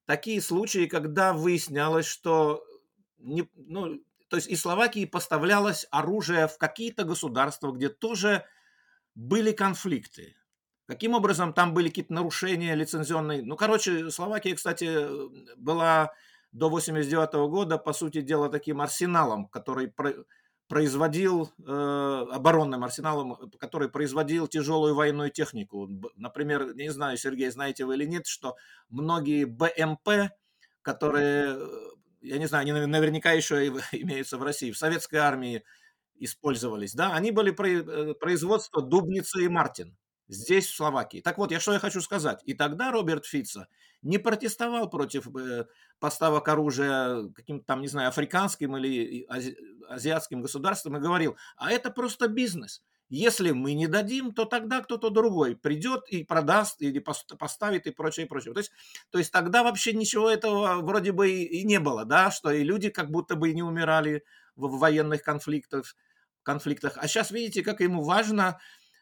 такие 0.06 0.40
случаи, 0.40 0.86
когда 0.86 1.32
выяснялось, 1.32 2.06
что 2.06 2.64
не, 3.18 3.48
ну, 3.54 4.00
то 4.28 4.36
есть 4.36 4.48
из 4.48 4.60
Словакии 4.60 5.04
поставлялось 5.06 5.86
оружие 5.90 6.48
в 6.48 6.58
какие-то 6.58 7.04
государства, 7.04 7.72
где 7.72 7.88
тоже 7.88 8.44
были 9.14 9.52
конфликты. 9.52 10.36
Каким 10.86 11.14
образом 11.14 11.54
там 11.54 11.72
были 11.72 11.88
какие-то 11.88 12.12
нарушения 12.12 12.74
лицензионные? 12.74 13.42
Ну, 13.42 13.56
короче, 13.56 14.10
Словакия, 14.10 14.54
кстати, 14.54 15.56
была 15.56 16.12
до 16.52 16.68
89 16.68 17.32
года, 17.48 17.78
по 17.78 17.92
сути 17.94 18.20
дела, 18.20 18.50
таким 18.50 18.80
арсеналом, 18.80 19.48
который 19.48 19.92
производил, 20.68 21.52
э, 21.58 22.26
оборонным 22.32 22.84
арсеналом, 22.84 23.36
который 23.58 23.88
производил 23.88 24.48
тяжелую 24.48 24.94
военную 24.94 25.30
технику. 25.30 25.88
Например, 26.16 26.74
не 26.74 26.90
знаю, 26.90 27.16
Сергей, 27.16 27.50
знаете 27.50 27.84
вы 27.84 27.94
или 27.96 28.06
нет, 28.06 28.26
что 28.26 28.56
многие 28.88 29.44
БМП, 29.44 30.32
которые, 30.82 31.56
э, 31.58 31.68
я 32.22 32.38
не 32.38 32.46
знаю, 32.46 32.62
они 32.62 32.72
наверняка 32.72 33.32
еще 33.32 33.66
имеются 33.92 34.38
в 34.38 34.42
России, 34.42 34.72
в 34.72 34.78
советской 34.78 35.16
армии 35.16 35.64
использовались, 36.16 36.94
да, 36.94 37.14
они 37.14 37.30
были 37.30 37.52
э, 37.52 38.14
производство 38.14 38.80
Дубницы 38.82 39.44
и 39.44 39.48
Мартин 39.48 39.96
здесь, 40.28 40.66
в 40.66 40.76
Словакии. 40.76 41.20
Так 41.20 41.38
вот, 41.38 41.50
я 41.50 41.60
что 41.60 41.72
я 41.72 41.78
хочу 41.78 42.00
сказать. 42.00 42.40
И 42.44 42.54
тогда 42.54 42.90
Роберт 42.90 43.26
Фица 43.26 43.68
не 44.02 44.18
протестовал 44.18 44.88
против 44.90 45.26
э, 45.36 45.66
поставок 45.98 46.48
оружия 46.48 47.28
каким-то 47.34 47.64
там, 47.66 47.80
не 47.80 47.88
знаю, 47.88 48.08
африканским 48.08 48.76
или 48.76 49.24
ази, 49.28 49.56
азиатским 49.88 50.42
государствам 50.42 50.96
и 50.96 51.00
говорил, 51.00 51.36
а 51.56 51.70
это 51.72 51.90
просто 51.90 52.28
бизнес. 52.28 52.82
Если 53.10 53.50
мы 53.50 53.74
не 53.74 53.86
дадим, 53.86 54.32
то 54.32 54.44
тогда 54.44 54.80
кто-то 54.80 55.10
другой 55.10 55.56
придет 55.56 56.08
и 56.08 56.24
продаст 56.24 56.80
или 56.80 57.04
поставит 57.38 57.86
и 57.86 57.90
прочее, 57.90 58.26
и 58.26 58.28
прочее. 58.28 58.54
То 58.54 58.60
есть, 58.60 58.72
то 59.10 59.18
есть 59.18 59.30
тогда 59.30 59.62
вообще 59.62 59.92
ничего 59.92 60.30
этого 60.30 60.80
вроде 60.80 61.12
бы 61.12 61.30
и 61.30 61.64
не 61.64 61.80
было, 61.80 62.04
да, 62.04 62.30
что 62.30 62.50
и 62.50 62.64
люди 62.64 62.88
как 62.88 63.10
будто 63.10 63.36
бы 63.36 63.52
не 63.52 63.62
умирали 63.62 64.24
в 64.56 64.78
военных 64.78 65.22
конфликтах, 65.22 65.94
конфликтах. 66.42 66.96
А 66.96 67.06
сейчас 67.06 67.30
видите, 67.30 67.62
как 67.62 67.80
ему 67.80 68.02
важно 68.02 68.58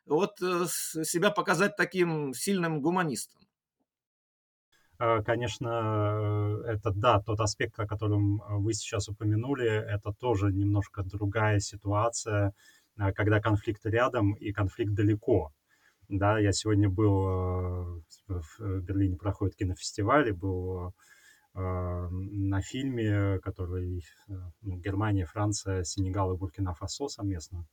вот 0.06 0.40
э, 0.42 0.66
себя 1.04 1.30
показать 1.30 1.76
таким 1.76 2.34
сильным 2.34 2.80
гуманистом. 2.80 3.40
Э, 4.98 5.22
конечно, 5.22 6.62
э, 6.66 6.72
это 6.72 6.90
да, 6.90 7.20
тот 7.20 7.40
аспект, 7.40 7.78
о 7.78 7.86
котором 7.86 8.42
вы 8.62 8.72
сейчас 8.74 9.08
упомянули, 9.08 9.68
это 9.68 10.12
тоже 10.12 10.52
немножко 10.52 11.02
другая 11.02 11.60
ситуация, 11.60 12.52
когда 12.96 13.40
конфликт 13.40 13.86
рядом 13.86 14.34
и 14.34 14.52
конфликт 14.52 14.92
далеко. 14.92 15.52
Да, 16.08 16.38
я 16.38 16.52
сегодня 16.52 16.90
был 16.90 18.02
в 18.28 18.80
Берлине 18.80 19.16
проходит 19.16 19.56
кинофестиваль, 19.56 20.28
и 20.28 20.32
был 20.32 20.92
на 21.54 22.60
фильме, 22.60 23.38
который 23.40 24.04
ну, 24.60 24.76
Германия, 24.76 25.24
Франция, 25.24 25.84
Сенегал 25.84 26.34
и 26.34 26.36
Буркина-Фасо 26.36 27.08
совместно 27.08 27.66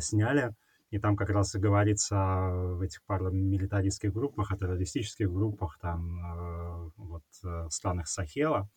сняли. 0.00 0.54
И 0.92 0.98
там 0.98 1.16
как 1.16 1.30
раз 1.30 1.54
и 1.54 1.58
говорится 1.58 2.16
в 2.52 2.82
этих 2.82 3.02
парамилитаристских 3.04 4.12
группах, 4.12 4.52
о 4.52 4.58
террористических 4.58 5.32
группах, 5.32 5.78
там, 5.80 6.18
э, 6.18 6.90
вот, 6.96 7.22
э, 7.42 7.64
в 7.64 7.70
странах 7.70 8.08
Сахела, 8.08 8.68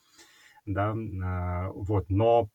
да, 0.65 0.95
э, 0.95 1.71
вот, 1.73 2.09
но 2.09 2.49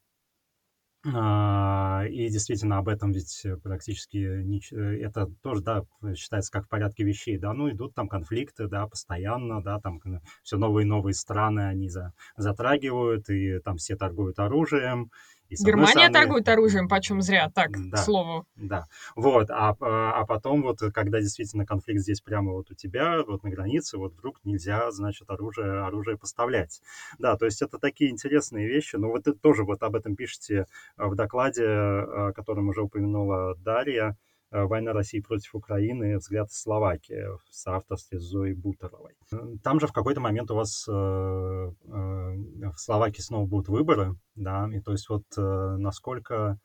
и 1.03 2.29
действительно 2.29 2.77
об 2.77 2.89
этом 2.89 3.13
ведь 3.13 3.47
практически 3.63 4.19
не, 4.43 4.61
это 5.03 5.31
тоже, 5.43 5.63
да, 5.63 5.85
считается 6.15 6.53
как 6.53 6.67
в 6.67 6.69
порядке 6.69 7.05
вещей, 7.05 7.39
да, 7.39 7.55
ну 7.55 7.71
идут 7.71 7.95
там 7.95 8.07
конфликты, 8.07 8.69
да, 8.69 8.87
постоянно, 8.87 9.63
да, 9.63 9.81
там 9.81 10.03
все 10.43 10.59
новые 10.59 10.85
и 10.85 10.89
новые 10.89 11.15
страны 11.15 11.61
они 11.61 11.89
за, 11.89 12.13
затрагивают, 12.37 13.31
и 13.31 13.61
там 13.61 13.79
все 13.79 13.97
торгуют 13.97 14.39
оружием, 14.39 15.11
Германия 15.59 15.91
стороны, 15.91 16.13
торгует 16.13 16.49
оружием, 16.49 16.89
почем 16.89 17.23
зря, 17.23 17.51
так, 17.55 17.71
да, 17.91 17.97
к 17.97 18.01
слову. 18.01 18.47
Да, 18.57 18.87
вот, 19.17 19.51
а, 19.51 19.77
а 19.81 20.27
потом 20.27 20.63
вот, 20.63 20.79
когда 20.95 21.21
действительно 21.21 21.67
конфликт 21.67 22.01
здесь 22.01 22.21
прямо 22.21 22.53
вот 22.53 22.71
у 22.71 22.75
тебя, 22.75 23.23
вот 23.27 23.43
на 23.43 23.51
границе, 23.51 23.99
вот 23.99 24.13
вдруг 24.13 24.41
нельзя, 24.45 24.91
значит, 24.91 25.29
оружие, 25.31 25.85
оружие 25.85 26.17
поставлять. 26.17 26.81
Да, 27.19 27.37
то 27.37 27.47
есть 27.47 27.63
это 27.63 27.79
такие 27.79 28.11
интересные 28.11 28.69
вещи, 28.69 28.97
но 28.97 29.09
вот 29.09 29.25
тоже 29.41 29.65
вот 29.65 29.83
об 29.83 29.97
этом 29.97 30.17
пишете 30.17 30.67
в 30.97 31.15
докладе, 31.15 31.67
о 31.67 32.33
котором 32.35 32.69
уже 32.69 32.83
упомянула 32.83 33.57
Дарья, 33.57 34.17
«Война 34.51 34.93
России 34.93 35.21
против 35.21 35.55
Украины. 35.55 36.17
Взгляд 36.17 36.51
Словакии» 36.51 37.27
в 37.37 37.43
соавторстве 37.51 38.19
с 38.19 38.23
Зоей 38.23 38.55
Бутеровой. 38.55 39.15
Там 39.63 39.81
же 39.81 39.87
в 39.87 39.93
какой-то 39.93 40.21
момент 40.21 40.51
у 40.51 40.57
вас 40.57 40.87
э, 40.89 40.93
э, 40.93 41.73
в 41.85 42.77
Словакии 42.77 43.21
снова 43.21 43.47
будут 43.47 43.69
выборы, 43.69 44.17
да, 44.35 44.69
и 44.73 44.81
то 44.81 44.93
есть 44.93 45.09
вот 45.09 45.25
насколько 45.37 46.59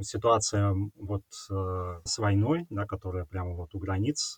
ситуация 0.00 0.74
вот 0.96 1.22
с 1.30 2.18
войной, 2.18 2.66
да, 2.70 2.86
которая 2.86 3.24
прямо 3.24 3.54
вот 3.54 3.74
у 3.74 3.78
границ 3.78 4.36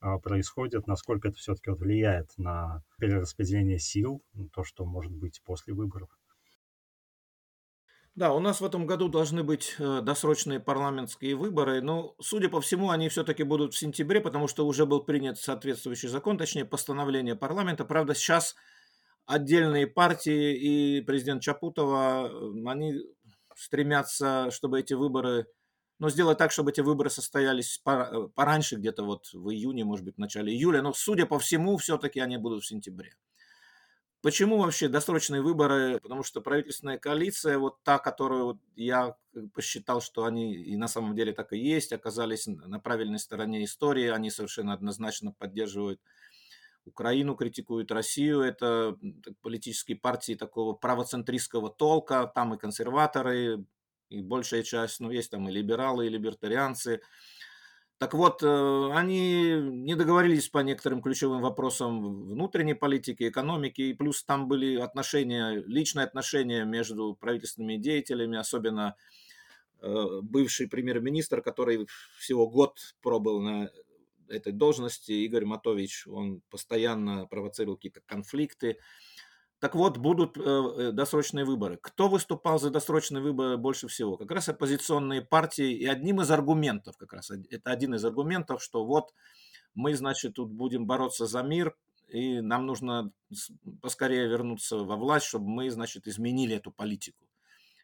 происходит, 0.00 0.88
насколько 0.88 1.28
это 1.28 1.36
все-таки 1.36 1.70
вот 1.70 1.78
влияет 1.78 2.30
на 2.36 2.82
перераспределение 2.98 3.78
сил, 3.78 4.20
то, 4.52 4.64
что 4.64 4.84
может 4.86 5.12
быть 5.12 5.40
после 5.44 5.72
выборов? 5.74 6.08
Да, 8.18 8.32
у 8.32 8.40
нас 8.40 8.60
в 8.60 8.64
этом 8.64 8.84
году 8.84 9.08
должны 9.08 9.44
быть 9.44 9.76
э, 9.78 10.00
досрочные 10.02 10.58
парламентские 10.58 11.36
выборы, 11.36 11.80
но, 11.80 12.16
судя 12.20 12.48
по 12.48 12.60
всему, 12.60 12.90
они 12.90 13.08
все-таки 13.08 13.44
будут 13.44 13.74
в 13.74 13.78
сентябре, 13.78 14.20
потому 14.20 14.48
что 14.48 14.66
уже 14.66 14.86
был 14.86 15.04
принят 15.04 15.38
соответствующий 15.38 16.08
закон, 16.08 16.36
точнее, 16.36 16.64
постановление 16.64 17.36
парламента. 17.36 17.84
Правда, 17.84 18.16
сейчас 18.16 18.56
отдельные 19.24 19.86
партии 19.86 20.98
и 20.98 21.00
президент 21.02 21.42
Чапутова, 21.42 22.28
э, 22.28 22.68
они 22.68 22.96
стремятся, 23.54 24.50
чтобы 24.50 24.80
эти 24.80 24.94
выборы, 24.94 25.46
ну, 26.00 26.08
сделать 26.10 26.38
так, 26.38 26.50
чтобы 26.50 26.72
эти 26.72 26.80
выборы 26.80 27.10
состоялись 27.10 27.80
э, 27.86 28.28
пораньше, 28.34 28.78
где-то 28.78 29.04
вот 29.04 29.32
в 29.32 29.48
июне, 29.50 29.84
может 29.84 30.04
быть, 30.04 30.16
в 30.16 30.18
начале 30.18 30.52
июля, 30.52 30.82
но, 30.82 30.92
судя 30.92 31.24
по 31.24 31.38
всему, 31.38 31.76
все-таки 31.76 32.18
они 32.18 32.36
будут 32.36 32.64
в 32.64 32.66
сентябре. 32.66 33.14
Почему 34.20 34.58
вообще 34.58 34.88
досрочные 34.88 35.42
выборы? 35.42 36.00
Потому 36.00 36.24
что 36.24 36.40
правительственная 36.40 36.98
коалиция, 36.98 37.56
вот 37.58 37.82
та, 37.84 37.98
которую 37.98 38.60
я 38.74 39.16
посчитал, 39.54 40.00
что 40.00 40.24
они 40.24 40.54
и 40.54 40.76
на 40.76 40.88
самом 40.88 41.14
деле 41.14 41.32
так 41.32 41.52
и 41.52 41.58
есть, 41.58 41.92
оказались 41.92 42.46
на 42.48 42.80
правильной 42.80 43.20
стороне 43.20 43.64
истории, 43.64 44.08
они 44.08 44.30
совершенно 44.30 44.72
однозначно 44.72 45.32
поддерживают 45.32 46.00
Украину, 46.84 47.36
критикуют 47.36 47.92
Россию. 47.92 48.40
Это 48.40 48.98
политические 49.40 49.96
партии 49.96 50.34
такого 50.34 50.72
правоцентристского 50.72 51.70
толка, 51.70 52.30
там 52.34 52.54
и 52.54 52.58
консерваторы, 52.58 53.64
и 54.08 54.20
большая 54.22 54.64
часть, 54.64 54.98
ну, 54.98 55.10
есть 55.12 55.30
там 55.30 55.48
и 55.48 55.52
либералы, 55.52 56.06
и 56.06 56.10
либертарианцы– 56.10 57.02
так 57.98 58.14
вот, 58.14 58.44
э, 58.44 58.90
они 58.92 59.54
не 59.60 59.96
договорились 59.96 60.48
по 60.48 60.58
некоторым 60.58 61.02
ключевым 61.02 61.42
вопросам 61.42 62.28
внутренней 62.28 62.74
политики, 62.74 63.28
экономики, 63.28 63.80
и 63.80 63.94
плюс 63.94 64.22
там 64.22 64.46
были 64.46 64.76
отношения, 64.76 65.62
личные 65.66 66.04
отношения 66.04 66.64
между 66.64 67.16
правительственными 67.20 67.76
деятелями, 67.76 68.38
особенно 68.38 68.94
э, 69.80 70.20
бывший 70.22 70.68
премьер-министр, 70.68 71.42
который 71.42 71.88
всего 72.18 72.48
год 72.48 72.78
пробыл 73.02 73.40
на 73.40 73.70
этой 74.28 74.52
должности, 74.52 75.10
Игорь 75.12 75.44
Матович, 75.44 76.06
он 76.06 76.40
постоянно 76.50 77.26
провоцировал 77.26 77.76
какие-то 77.76 78.00
конфликты, 78.06 78.78
так 79.60 79.74
вот, 79.74 79.98
будут 79.98 80.36
э, 80.36 80.40
э, 80.40 80.92
досрочные 80.92 81.44
выборы. 81.44 81.78
Кто 81.82 82.08
выступал 82.08 82.60
за 82.60 82.70
досрочные 82.70 83.22
выборы 83.22 83.56
больше 83.56 83.88
всего? 83.88 84.16
Как 84.16 84.30
раз 84.30 84.48
оппозиционные 84.48 85.22
партии. 85.22 85.72
И 85.72 85.86
одним 85.86 86.20
из 86.20 86.30
аргументов, 86.30 86.96
как 86.96 87.12
раз, 87.12 87.30
это 87.30 87.70
один 87.70 87.94
из 87.94 88.04
аргументов, 88.04 88.62
что 88.62 88.84
вот 88.84 89.12
мы, 89.74 89.96
значит, 89.96 90.34
тут 90.34 90.50
будем 90.50 90.86
бороться 90.86 91.26
за 91.26 91.42
мир, 91.42 91.76
и 92.08 92.40
нам 92.40 92.66
нужно 92.66 93.10
поскорее 93.82 94.28
вернуться 94.28 94.78
во 94.78 94.96
власть, 94.96 95.26
чтобы 95.26 95.48
мы, 95.48 95.70
значит, 95.70 96.06
изменили 96.06 96.56
эту 96.56 96.70
политику. 96.70 97.26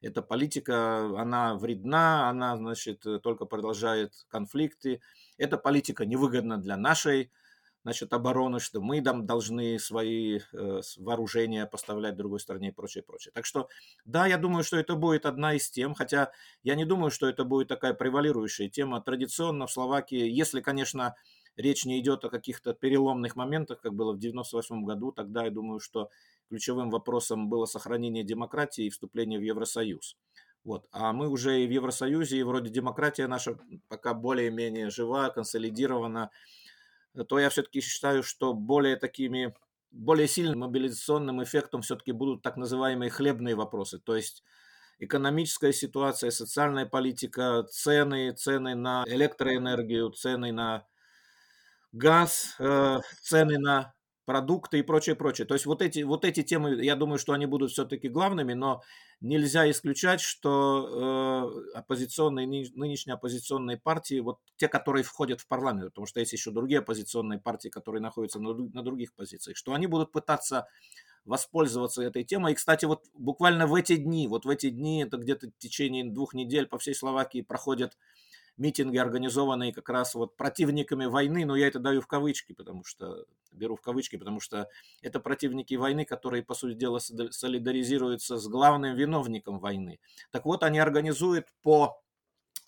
Эта 0.00 0.22
политика, 0.22 1.20
она 1.20 1.56
вредна, 1.56 2.28
она, 2.28 2.56
значит, 2.56 3.04
только 3.22 3.46
продолжает 3.46 4.12
конфликты. 4.28 5.00
Эта 5.38 5.56
политика 5.56 6.04
невыгодна 6.06 6.58
для 6.58 6.76
нашей 6.76 7.32
значит, 7.84 8.12
обороны, 8.12 8.60
что 8.60 8.80
мы 8.80 9.00
там 9.02 9.26
должны 9.26 9.78
свои 9.78 10.40
э, 10.52 10.80
вооружения 10.96 11.66
поставлять 11.66 12.16
другой 12.16 12.40
стране 12.40 12.68
и 12.68 12.72
прочее, 12.72 13.04
прочее. 13.04 13.30
Так 13.32 13.44
что, 13.44 13.68
да, 14.06 14.26
я 14.26 14.38
думаю, 14.38 14.64
что 14.64 14.78
это 14.78 14.96
будет 14.96 15.26
одна 15.26 15.54
из 15.54 15.70
тем, 15.70 15.94
хотя 15.94 16.32
я 16.62 16.74
не 16.74 16.86
думаю, 16.86 17.10
что 17.10 17.28
это 17.28 17.44
будет 17.44 17.68
такая 17.68 17.92
превалирующая 17.92 18.70
тема. 18.70 19.02
Традиционно 19.02 19.66
в 19.66 19.70
Словакии, 19.72 20.28
если, 20.28 20.62
конечно, 20.62 21.14
речь 21.56 21.84
не 21.84 22.00
идет 22.00 22.24
о 22.24 22.30
каких-то 22.30 22.72
переломных 22.72 23.36
моментах, 23.36 23.82
как 23.82 23.94
было 23.94 24.12
в 24.12 24.16
1998 24.16 24.84
году, 24.84 25.12
тогда 25.12 25.44
я 25.44 25.50
думаю, 25.50 25.78
что 25.78 26.08
ключевым 26.48 26.90
вопросом 26.90 27.50
было 27.50 27.66
сохранение 27.66 28.24
демократии 28.24 28.86
и 28.86 28.90
вступление 28.90 29.38
в 29.38 29.42
Евросоюз. 29.42 30.16
Вот. 30.64 30.86
А 30.90 31.12
мы 31.12 31.28
уже 31.28 31.62
и 31.62 31.66
в 31.66 31.70
Евросоюзе, 31.70 32.38
и 32.38 32.42
вроде 32.42 32.70
демократия 32.70 33.26
наша 33.26 33.58
пока 33.88 34.14
более-менее 34.14 34.88
жива, 34.88 35.28
консолидирована, 35.28 36.30
то 37.28 37.38
я 37.38 37.48
все-таки 37.50 37.80
считаю, 37.80 38.22
что 38.22 38.54
более 38.54 38.96
такими, 38.96 39.54
более 39.90 40.28
сильным 40.28 40.60
мобилизационным 40.60 41.42
эффектом 41.42 41.82
все-таки 41.82 42.12
будут 42.12 42.42
так 42.42 42.56
называемые 42.56 43.10
хлебные 43.10 43.54
вопросы, 43.54 43.98
то 43.98 44.16
есть 44.16 44.42
экономическая 44.98 45.72
ситуация, 45.72 46.30
социальная 46.30 46.86
политика, 46.86 47.64
цены, 47.70 48.32
цены 48.32 48.74
на 48.74 49.04
электроэнергию, 49.06 50.10
цены 50.10 50.52
на 50.52 50.86
газ, 51.92 52.56
э, 52.58 53.00
цены 53.22 53.58
на 53.58 53.94
продукты 54.24 54.78
и 54.78 54.82
прочее, 54.82 55.16
прочее. 55.16 55.46
То 55.46 55.54
есть 55.54 55.66
вот 55.66 55.82
эти, 55.82 56.02
вот 56.02 56.24
эти 56.24 56.42
темы, 56.42 56.82
я 56.84 56.96
думаю, 56.96 57.18
что 57.18 57.32
они 57.32 57.46
будут 57.46 57.70
все-таки 57.70 58.08
главными, 58.08 58.54
но 58.54 58.82
нельзя 59.20 59.70
исключать, 59.70 60.20
что 60.20 61.50
э, 61.74 61.78
оппозиционные, 61.78 62.46
нынешние 62.46 63.14
оппозиционные 63.14 63.76
партии, 63.76 64.20
вот 64.20 64.38
те, 64.56 64.68
которые 64.68 65.02
входят 65.02 65.40
в 65.40 65.46
парламент, 65.46 65.90
потому 65.90 66.06
что 66.06 66.20
есть 66.20 66.32
еще 66.32 66.50
другие 66.50 66.80
оппозиционные 66.80 67.38
партии, 67.38 67.68
которые 67.68 68.00
находятся 68.02 68.40
на, 68.40 68.54
на 68.54 68.82
других 68.82 69.14
позициях, 69.14 69.56
что 69.56 69.74
они 69.74 69.86
будут 69.86 70.12
пытаться 70.12 70.66
воспользоваться 71.24 72.02
этой 72.02 72.24
темой. 72.24 72.52
И, 72.52 72.54
кстати, 72.54 72.84
вот 72.84 73.04
буквально 73.14 73.66
в 73.66 73.74
эти 73.74 73.96
дни, 73.96 74.28
вот 74.28 74.44
в 74.44 74.48
эти 74.50 74.70
дни, 74.70 75.04
это 75.04 75.16
где-то 75.16 75.48
в 75.48 75.58
течение 75.58 76.04
двух 76.04 76.34
недель 76.34 76.66
по 76.66 76.78
всей 76.78 76.94
Словакии 76.94 77.40
проходят 77.40 77.96
митинги, 78.56 78.96
организованные 78.96 79.72
как 79.72 79.88
раз 79.88 80.14
вот 80.14 80.36
противниками 80.36 81.06
войны, 81.06 81.44
но 81.44 81.56
я 81.56 81.68
это 81.68 81.78
даю 81.78 82.00
в 82.00 82.06
кавычки, 82.06 82.52
потому 82.52 82.84
что, 82.84 83.26
беру 83.52 83.76
в 83.76 83.80
кавычки, 83.80 84.16
потому 84.16 84.40
что 84.40 84.68
это 85.02 85.20
противники 85.20 85.74
войны, 85.74 86.04
которые, 86.04 86.42
по 86.42 86.54
сути 86.54 86.76
дела, 86.76 86.98
солидаризируются 86.98 88.38
с 88.38 88.46
главным 88.48 88.94
виновником 88.96 89.58
войны. 89.58 90.00
Так 90.30 90.44
вот, 90.44 90.62
они 90.62 90.78
организуют 90.78 91.48
по 91.62 92.00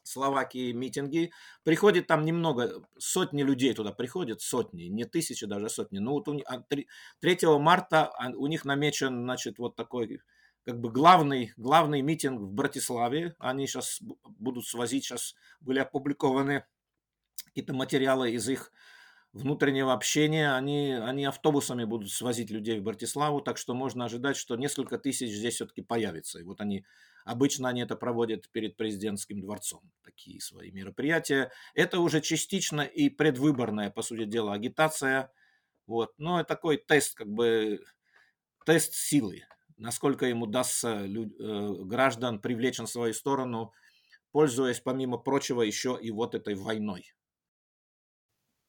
Словакии 0.06 0.70
митинги. 0.70 1.32
Приходит 1.64 2.06
там 2.06 2.24
немного, 2.24 2.84
сотни 2.96 3.42
людей 3.42 3.74
туда 3.74 3.90
приходят, 3.92 4.40
сотни, 4.40 4.84
не 4.84 5.04
тысячи, 5.04 5.46
даже 5.46 5.68
сотни. 5.68 5.98
Ну 5.98 6.12
вот 6.12 6.28
у 6.28 6.34
них, 6.34 6.44
3 6.68 7.38
а, 7.42 7.58
марта 7.58 8.06
а, 8.06 8.30
у 8.30 8.46
них 8.46 8.64
намечен, 8.64 9.24
значит, 9.24 9.58
вот 9.58 9.74
такой 9.74 10.20
как 10.66 10.80
бы 10.80 10.90
главный, 10.90 11.52
главный 11.56 12.02
митинг 12.02 12.40
в 12.40 12.52
Братиславе. 12.52 13.36
Они 13.38 13.68
сейчас 13.68 14.00
будут 14.00 14.66
свозить, 14.66 15.04
сейчас 15.04 15.36
были 15.60 15.78
опубликованы 15.78 16.64
какие-то 17.44 17.72
материалы 17.72 18.32
из 18.32 18.48
их 18.48 18.72
внутреннего 19.32 19.92
общения. 19.92 20.52
Они, 20.56 20.90
они 20.90 21.24
автобусами 21.24 21.84
будут 21.84 22.10
свозить 22.10 22.50
людей 22.50 22.80
в 22.80 22.82
Братиславу, 22.82 23.40
так 23.42 23.58
что 23.58 23.74
можно 23.74 24.06
ожидать, 24.06 24.36
что 24.36 24.56
несколько 24.56 24.98
тысяч 24.98 25.30
здесь 25.30 25.54
все-таки 25.54 25.82
появится. 25.82 26.40
И 26.40 26.42
вот 26.42 26.60
они, 26.60 26.84
обычно 27.24 27.68
они 27.68 27.82
это 27.82 27.94
проводят 27.94 28.50
перед 28.50 28.76
президентским 28.76 29.40
дворцом, 29.40 29.88
такие 30.02 30.40
свои 30.40 30.72
мероприятия. 30.72 31.52
Это 31.74 32.00
уже 32.00 32.20
частично 32.20 32.80
и 32.80 33.08
предвыборная, 33.08 33.90
по 33.90 34.02
сути 34.02 34.24
дела, 34.24 34.54
агитация. 34.54 35.30
Вот. 35.86 36.12
Но 36.18 36.40
это 36.40 36.48
такой 36.48 36.76
тест, 36.76 37.14
как 37.14 37.28
бы, 37.28 37.84
тест 38.64 38.94
силы 38.94 39.44
насколько 39.76 40.26
им 40.26 40.42
удастся 40.42 41.06
э, 41.06 41.74
граждан 41.84 42.40
привлечь 42.40 42.78
на 42.78 42.86
свою 42.86 43.14
сторону, 43.14 43.72
пользуясь, 44.32 44.80
помимо 44.80 45.18
прочего, 45.18 45.62
еще 45.62 45.98
и 46.00 46.10
вот 46.10 46.34
этой 46.34 46.54
войной. 46.54 47.12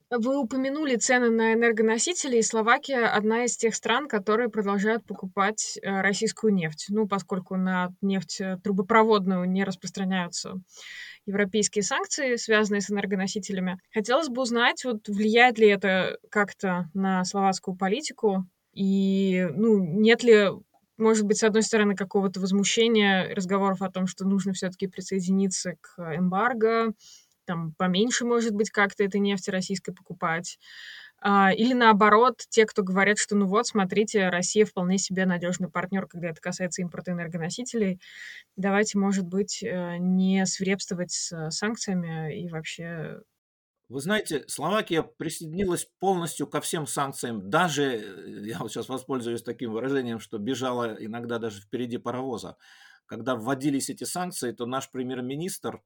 Вы 0.10 0.40
упомянули 0.40 0.96
цены 0.96 1.30
на 1.30 1.54
энергоносители, 1.54 2.38
и 2.38 2.42
Словакия 2.42 3.08
одна 3.08 3.44
из 3.44 3.58
тех 3.58 3.76
стран, 3.76 4.08
которые 4.08 4.50
продолжают 4.50 5.06
покупать 5.06 5.78
э, 5.82 6.02
российскую 6.02 6.54
нефть. 6.54 6.86
Ну, 6.90 7.08
поскольку 7.10 7.58
на 7.58 7.90
нефть 8.02 8.40
э, 8.40 8.58
трубопроводную 8.64 9.44
не 9.50 9.66
распространяются 9.66 10.62
европейские 11.26 11.84
санкции, 11.84 12.38
связанные 12.38 12.80
с 12.80 12.90
энергоносителями. 12.90 13.80
Хотелось 13.94 14.30
бы 14.30 14.44
узнать, 14.44 14.86
вот 14.86 15.10
влияет 15.10 15.60
ли 15.60 15.68
это 15.68 16.18
как-то 16.32 16.90
на 16.94 17.26
словацкую 17.26 17.76
политику, 17.76 18.46
и 18.72 19.46
ну, 19.56 19.84
нет 19.84 20.24
ли 20.24 20.52
может 20.98 21.26
быть, 21.26 21.38
с 21.38 21.44
одной 21.44 21.64
стороны, 21.64 21.96
какого-то 21.96 22.40
возмущения, 22.40 23.34
разговоров 23.34 23.82
о 23.82 23.92
том, 23.92 24.08
что 24.08 24.26
нужно 24.26 24.54
все-таки 24.54 24.88
присоединиться 24.88 25.76
к 25.82 26.00
эмбарго, 26.16 26.94
там 27.46 27.74
поменьше, 27.78 28.26
может 28.26 28.54
быть, 28.54 28.70
как-то 28.70 29.04
этой 29.04 29.20
нефти 29.20 29.50
российской 29.50 29.94
покупать. 29.94 30.60
А, 31.20 31.52
или 31.52 31.74
наоборот, 31.74 32.44
те, 32.50 32.66
кто 32.66 32.84
говорят, 32.84 33.18
что 33.18 33.36
ну 33.36 33.48
вот, 33.48 33.66
смотрите, 33.66 34.30
Россия 34.30 34.66
вполне 34.66 35.00
себе 35.00 35.26
надежный 35.26 35.70
партнер, 35.70 36.06
когда 36.06 36.30
это 36.30 36.40
касается 36.40 36.82
импорта 36.82 37.12
энергоносителей. 37.12 38.00
Давайте, 38.56 39.00
может 39.00 39.26
быть, 39.26 39.64
э, 39.64 39.98
не 39.98 40.46
свирепствовать 40.46 41.12
с 41.12 41.50
санкциями 41.50 42.40
и 42.40 42.50
вообще 42.50 43.22
вы 43.90 44.02
знаете, 44.02 44.44
Словакия 44.48 45.02
присоединилась 45.02 45.90
полностью 46.00 46.46
ко 46.48 46.60
всем 46.60 46.88
санкциям. 46.88 47.50
Даже, 47.50 47.84
э, 47.84 48.46
я 48.46 48.60
вот 48.60 48.72
сейчас 48.72 48.90
воспользуюсь 48.90 49.44
таким 49.44 49.72
выражением, 49.72 50.20
что 50.20 50.38
бежала 50.38 50.96
иногда 51.00 51.40
даже 51.40 51.62
впереди 51.62 51.98
паровоза. 51.98 52.58
Когда 53.06 53.36
вводились 53.36 53.90
эти 53.90 54.04
санкции, 54.04 54.52
то 54.52 54.66
наш 54.66 54.92
премьер-министр, 54.92 55.82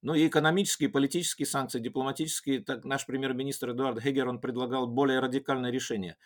ну 0.00 0.14
и 0.14 0.26
экономические, 0.26 0.88
и 0.88 0.92
политические 0.92 1.44
санкции, 1.44 1.78
дипломатические, 1.78 2.60
так 2.60 2.86
наш 2.86 3.04
премьер-министр 3.04 3.72
Эдуард 3.72 4.00
Хегер, 4.00 4.28
он 4.28 4.40
предлагал 4.40 4.86
более 4.86 5.20
радикальное 5.20 5.70
решение. 5.70 6.16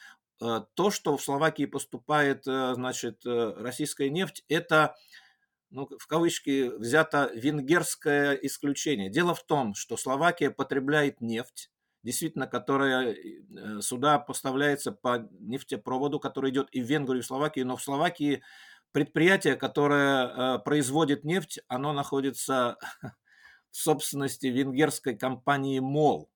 Э, 0.41 0.61
то, 0.75 0.93
что 0.93 1.17
в 1.17 1.23
Словакии 1.23 1.67
поступает, 1.67 2.47
э, 2.47 2.75
значит, 2.75 3.23
российская 3.25 4.11
нефть, 4.11 4.45
это 4.49 4.95
ну, 5.71 5.89
в 5.99 6.07
кавычки 6.07 6.69
взято 6.79 7.31
венгерское 7.35 8.35
исключение. 8.35 9.11
Дело 9.11 9.35
в 9.35 9.43
том, 9.45 9.75
что 9.75 9.97
Словакия 9.97 10.51
потребляет 10.51 11.21
нефть, 11.21 11.71
действительно, 12.03 12.47
которая 12.47 13.15
э, 13.15 13.81
сюда 13.81 14.19
поставляется 14.19 14.93
по 14.93 15.29
нефтепроводу, 15.39 16.19
который 16.19 16.51
идет 16.51 16.69
и 16.73 16.81
в 16.81 16.87
Венгрию, 16.87 17.21
и 17.21 17.23
в 17.23 17.27
Словакию, 17.27 17.67
но 17.67 17.77
в 17.77 17.83
Словакии 17.83 18.43
предприятие, 18.93 19.57
которое 19.57 20.27
э, 20.27 20.59
производит 20.61 21.25
нефть, 21.25 21.61
оно 21.69 21.93
находится 21.93 22.77
в 23.71 23.77
собственности 23.77 24.47
венгерской 24.47 25.17
компании 25.17 25.79
МОЛ. 25.79 26.29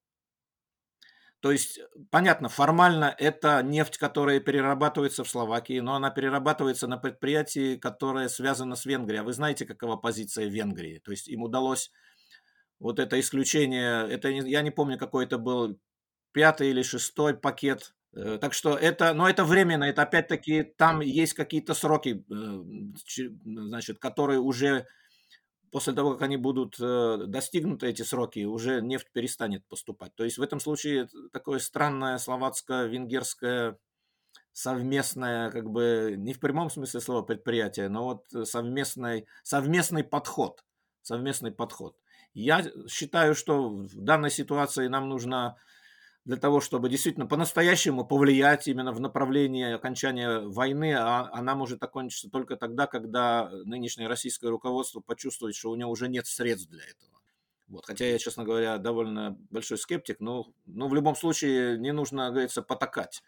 То 1.44 1.52
есть, 1.52 1.78
понятно, 2.10 2.48
формально 2.48 3.14
это 3.18 3.62
нефть, 3.62 3.98
которая 3.98 4.40
перерабатывается 4.40 5.24
в 5.24 5.28
Словакии, 5.28 5.78
но 5.78 5.94
она 5.94 6.08
перерабатывается 6.08 6.86
на 6.86 6.96
предприятии, 6.96 7.76
которое 7.76 8.30
связано 8.30 8.76
с 8.76 8.86
Венгрией. 8.86 9.20
А 9.20 9.24
вы 9.24 9.34
знаете, 9.34 9.66
какова 9.66 9.96
позиция 9.96 10.46
Венгрии? 10.46 11.02
То 11.04 11.10
есть 11.10 11.28
им 11.28 11.42
удалось 11.42 11.92
вот 12.78 12.98
это 12.98 13.20
исключение, 13.20 14.08
это 14.08 14.30
я 14.30 14.62
не 14.62 14.70
помню, 14.70 14.96
какой 14.96 15.26
это 15.26 15.36
был, 15.36 15.78
пятый 16.32 16.70
или 16.70 16.80
шестой 16.80 17.36
пакет. 17.36 17.94
Э, 18.14 18.38
так 18.40 18.54
что 18.54 18.74
это, 18.74 19.12
но 19.12 19.28
это 19.28 19.44
временно, 19.44 19.84
это 19.84 20.00
опять-таки 20.00 20.62
там 20.62 21.00
есть 21.00 21.34
какие-то 21.34 21.74
сроки, 21.74 22.24
э, 22.26 23.24
значит, 23.44 23.98
которые 23.98 24.40
уже 24.40 24.86
после 25.74 25.92
того, 25.92 26.12
как 26.12 26.22
они 26.22 26.36
будут 26.36 26.76
э, 26.78 27.24
достигнуты, 27.26 27.88
эти 27.88 28.02
сроки, 28.02 28.44
уже 28.44 28.80
нефть 28.80 29.08
перестанет 29.12 29.66
поступать. 29.66 30.14
То 30.14 30.22
есть 30.22 30.38
в 30.38 30.42
этом 30.42 30.60
случае 30.60 31.08
такое 31.32 31.58
странное 31.58 32.18
словацко-венгерское 32.18 33.76
совместное, 34.52 35.50
как 35.50 35.68
бы 35.68 36.14
не 36.16 36.32
в 36.32 36.38
прямом 36.38 36.70
смысле 36.70 37.00
слова 37.00 37.22
предприятие, 37.22 37.88
но 37.88 38.04
вот 38.04 38.48
совместный, 38.48 39.26
совместный 39.42 40.04
подход. 40.04 40.64
Совместный 41.02 41.50
подход. 41.50 41.96
Я 42.34 42.64
считаю, 42.86 43.34
что 43.34 43.68
в 43.68 44.00
данной 44.00 44.30
ситуации 44.30 44.86
нам 44.86 45.08
нужно 45.08 45.56
для 46.24 46.36
того, 46.36 46.60
чтобы 46.60 46.88
действительно 46.88 47.26
по-настоящему 47.26 48.04
повлиять 48.04 48.66
именно 48.66 48.92
в 48.92 49.00
направлении 49.00 49.74
окончания 49.74 50.40
войны, 50.40 50.94
а 50.94 51.28
она 51.32 51.54
может 51.54 51.82
окончиться 51.82 52.30
только 52.30 52.56
тогда, 52.56 52.86
когда 52.86 53.50
нынешнее 53.64 54.08
российское 54.08 54.48
руководство 54.48 55.00
почувствует, 55.00 55.54
что 55.54 55.70
у 55.70 55.76
него 55.76 55.90
уже 55.90 56.08
нет 56.08 56.26
средств 56.26 56.70
для 56.70 56.82
этого. 56.84 57.20
Вот. 57.68 57.86
Хотя 57.86 58.06
я, 58.06 58.18
честно 58.18 58.44
говоря, 58.44 58.78
довольно 58.78 59.36
большой 59.50 59.78
скептик, 59.78 60.20
но, 60.20 60.46
но 60.66 60.88
в 60.88 60.94
любом 60.94 61.14
случае 61.14 61.78
не 61.78 61.92
нужно, 61.92 62.30
говорится, 62.30 62.62
потакать. 62.62 63.22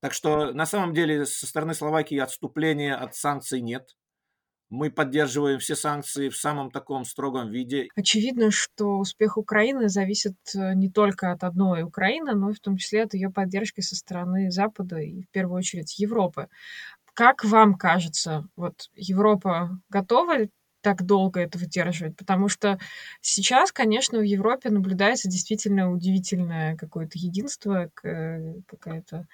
Так 0.00 0.12
что 0.12 0.52
на 0.52 0.66
самом 0.66 0.92
деле 0.92 1.24
со 1.24 1.46
стороны 1.46 1.72
Словакии 1.72 2.18
отступления 2.18 2.94
от 2.94 3.14
санкций 3.14 3.62
нет. 3.62 3.96
Мы 4.70 4.90
поддерживаем 4.90 5.58
все 5.58 5.76
санкции 5.76 6.28
в 6.28 6.36
самом 6.36 6.70
таком 6.70 7.04
строгом 7.04 7.50
виде. 7.50 7.88
Очевидно, 7.94 8.50
что 8.50 8.98
успех 8.98 9.36
Украины 9.36 9.88
зависит 9.88 10.36
э, 10.54 10.74
не 10.74 10.90
только 10.90 11.32
от 11.32 11.44
одной 11.44 11.82
Украины, 11.82 12.34
но 12.34 12.50
и 12.50 12.54
в 12.54 12.60
том 12.60 12.76
числе 12.76 13.04
от 13.04 13.14
ее 13.14 13.30
поддержки 13.30 13.80
со 13.80 13.94
стороны 13.94 14.50
Запада 14.50 14.98
и 14.98 15.22
в 15.22 15.28
первую 15.30 15.58
очередь 15.58 15.98
Европы. 15.98 16.48
Как 17.14 17.44
вам 17.44 17.74
кажется, 17.74 18.48
вот 18.56 18.88
Европа 18.96 19.78
готова 19.88 20.48
так 20.84 21.02
долго 21.02 21.40
это 21.40 21.58
выдерживать, 21.58 22.16
потому 22.16 22.48
что 22.48 22.78
сейчас, 23.22 23.72
конечно, 23.72 24.18
в 24.18 24.22
Европе 24.22 24.68
наблюдается 24.68 25.30
действительно 25.30 25.90
удивительное 25.90 26.76
какое-то 26.76 27.18
единство, 27.18 27.90
какая-то 27.94 29.26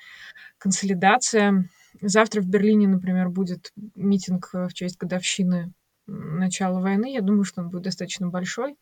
консолидация. 0.58 1.68
Завтра 2.00 2.40
в 2.40 2.46
Берлине, 2.46 2.88
например, 2.88 3.28
будет 3.28 3.72
митинг 3.94 4.50
в 4.52 4.72
честь 4.72 4.98
годовщины 4.98 5.72
начала 6.10 6.80
войны. 6.80 7.12
Я 7.12 7.20
думаю, 7.20 7.44
что 7.44 7.62
он 7.62 7.70
будет 7.70 7.84
достаточно 7.84 8.28
большой. 8.28 8.76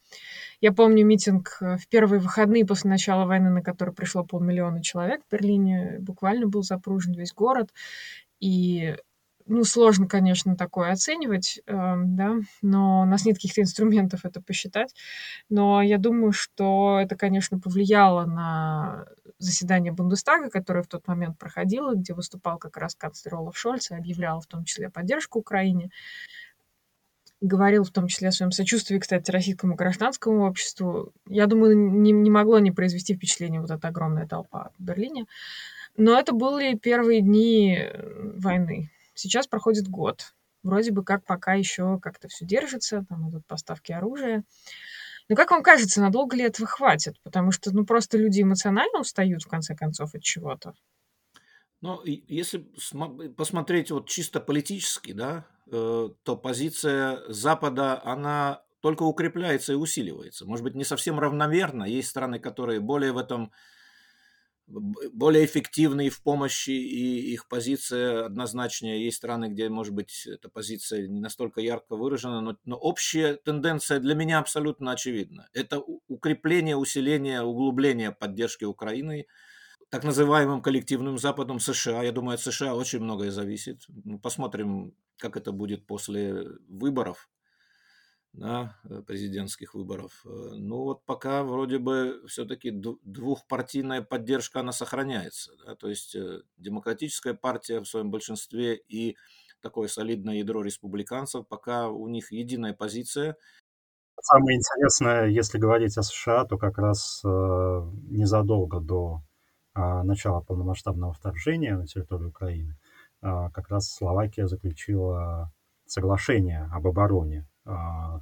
Я 0.60 0.72
помню 0.72 1.04
митинг 1.04 1.58
э, 1.60 1.76
в 1.76 1.86
первые 1.88 2.20
выходные 2.20 2.64
после 2.64 2.90
начала 2.90 3.26
войны, 3.26 3.50
на 3.50 3.62
который 3.62 3.94
пришло 3.94 4.24
полмиллиона 4.24 4.82
человек 4.82 5.20
в 5.26 5.32
Берлине. 5.32 5.98
Буквально 6.00 6.46
был 6.46 6.62
запружен 6.62 7.12
весь 7.12 7.34
город. 7.34 7.70
И 8.40 8.96
ну, 9.48 9.64
сложно, 9.64 10.06
конечно, 10.06 10.56
такое 10.56 10.92
оценивать, 10.92 11.60
э, 11.66 11.72
да, 11.72 12.36
но 12.60 13.02
у 13.02 13.04
нас 13.06 13.24
нет 13.24 13.36
каких-то 13.36 13.62
инструментов 13.62 14.24
это 14.24 14.42
посчитать. 14.42 14.94
Но 15.48 15.80
я 15.82 15.98
думаю, 15.98 16.32
что 16.32 16.98
это, 17.00 17.16
конечно, 17.16 17.58
повлияло 17.58 18.26
на 18.26 19.06
заседание 19.38 19.92
Бундестага, 19.92 20.50
которое 20.50 20.82
в 20.82 20.88
тот 20.88 21.06
момент 21.08 21.38
проходило, 21.38 21.94
где 21.94 22.12
выступал 22.12 22.58
как 22.58 22.76
раз 22.76 22.94
канцлер 22.94 23.36
Олаф 23.36 23.56
Шольц 23.56 23.90
и 23.90 23.94
объявлял 23.94 24.40
в 24.40 24.46
том 24.46 24.64
числе 24.64 24.90
поддержку 24.90 25.38
Украине. 25.38 25.90
Говорил 27.40 27.84
в 27.84 27.90
том 27.90 28.08
числе 28.08 28.28
о 28.28 28.32
своем 28.32 28.50
сочувствии, 28.50 28.98
кстати, 28.98 29.30
российскому 29.30 29.76
гражданскому 29.76 30.44
обществу. 30.44 31.12
Я 31.26 31.46
думаю, 31.46 31.78
не, 31.78 32.12
не 32.12 32.30
могло 32.30 32.58
не 32.58 32.72
произвести 32.72 33.14
впечатление 33.14 33.60
вот 33.60 33.70
эта 33.70 33.88
огромная 33.88 34.26
толпа 34.26 34.72
в 34.78 34.82
Берлине. 34.82 35.26
Но 35.96 36.18
это 36.18 36.32
были 36.32 36.76
первые 36.76 37.22
дни 37.22 37.78
войны. 38.34 38.90
Сейчас 39.18 39.48
проходит 39.48 39.88
год. 39.88 40.34
Вроде 40.62 40.92
бы 40.92 41.02
как 41.02 41.24
пока 41.24 41.54
еще 41.54 41.98
как-то 42.00 42.28
все 42.28 42.46
держится, 42.46 43.04
там 43.08 43.28
идут 43.28 43.44
поставки 43.46 43.90
оружия. 43.90 44.44
Но 45.28 45.34
как 45.34 45.50
вам 45.50 45.64
кажется, 45.64 46.00
надолго 46.00 46.36
ли 46.36 46.44
этого 46.44 46.68
хватит? 46.68 47.16
Потому 47.24 47.50
что, 47.50 47.74
ну, 47.74 47.84
просто 47.84 48.16
люди 48.16 48.42
эмоционально 48.42 49.00
устают, 49.00 49.42
в 49.42 49.48
конце 49.48 49.74
концов, 49.74 50.14
от 50.14 50.22
чего-то. 50.22 50.74
Ну, 51.80 52.00
если 52.04 52.58
посмотреть 53.36 53.90
вот 53.90 54.08
чисто 54.08 54.40
политически, 54.40 55.12
да, 55.12 55.46
э, 55.66 56.10
то 56.22 56.36
позиция 56.36 57.20
Запада, 57.28 58.00
она 58.04 58.62
только 58.80 59.02
укрепляется 59.02 59.72
и 59.72 59.76
усиливается. 59.76 60.46
Может 60.46 60.62
быть, 60.62 60.76
не 60.76 60.84
совсем 60.84 61.18
равномерно. 61.18 61.82
Есть 61.82 62.08
страны, 62.08 62.38
которые 62.38 62.78
более 62.78 63.10
в 63.10 63.18
этом 63.18 63.50
более 64.68 65.44
эффективны 65.44 66.10
в 66.10 66.22
помощи, 66.22 66.70
и 66.70 67.32
их 67.32 67.48
позиция 67.48 68.26
однозначнее. 68.26 69.04
Есть 69.04 69.18
страны, 69.18 69.46
где, 69.46 69.68
может 69.68 69.94
быть, 69.94 70.26
эта 70.26 70.48
позиция 70.48 71.06
не 71.08 71.20
настолько 71.20 71.60
ярко 71.60 71.96
выражена, 71.96 72.40
но, 72.40 72.56
но 72.64 72.76
общая 72.76 73.34
тенденция 73.34 73.98
для 74.00 74.14
меня 74.14 74.38
абсолютно 74.38 74.92
очевидна. 74.92 75.48
Это 75.54 75.80
укрепление, 76.08 76.76
усиление, 76.76 77.42
углубление 77.42 78.12
поддержки 78.12 78.64
Украины 78.64 79.26
так 79.90 80.04
называемым 80.04 80.60
коллективным 80.60 81.18
Западом 81.18 81.60
США. 81.60 82.02
Я 82.02 82.12
думаю, 82.12 82.34
от 82.34 82.40
США 82.40 82.74
очень 82.74 83.00
многое 83.00 83.30
зависит. 83.30 83.86
Посмотрим, 84.22 84.94
как 85.16 85.36
это 85.36 85.50
будет 85.50 85.86
после 85.86 86.46
выборов 86.68 87.28
да, 88.32 88.76
э, 88.84 89.02
президентских 89.02 89.74
выборов. 89.74 90.22
Э, 90.24 90.28
ну 90.28 90.82
вот 90.84 91.04
пока 91.04 91.42
вроде 91.42 91.78
бы 91.78 92.22
все-таки 92.28 92.70
двухпартийная 92.70 94.02
поддержка, 94.02 94.60
она 94.60 94.72
сохраняется. 94.72 95.52
Да, 95.64 95.74
то 95.74 95.88
есть 95.88 96.14
э, 96.14 96.42
демократическая 96.56 97.34
партия 97.34 97.80
в 97.80 97.86
своем 97.86 98.10
большинстве 98.10 98.76
и 98.76 99.16
такое 99.60 99.88
солидное 99.88 100.36
ядро 100.36 100.62
республиканцев, 100.62 101.46
пока 101.48 101.88
у 101.88 102.08
них 102.08 102.30
единая 102.32 102.74
позиция. 102.74 103.36
Самое 104.20 104.56
интересное, 104.56 105.26
если 105.26 105.58
говорить 105.58 105.96
о 105.96 106.02
США, 106.02 106.44
то 106.44 106.58
как 106.58 106.78
раз 106.78 107.22
незадолго 107.24 108.80
до 108.80 109.22
э, 109.74 110.02
начала 110.02 110.40
полномасштабного 110.40 111.12
вторжения 111.12 111.76
на 111.76 111.86
территорию 111.86 112.28
Украины, 112.28 112.76
э, 113.22 113.50
как 113.52 113.68
раз 113.68 113.92
Словакия 113.92 114.46
заключила 114.46 115.52
соглашение 115.86 116.68
об 116.72 116.86
обороне 116.86 117.46
а, 117.57 117.57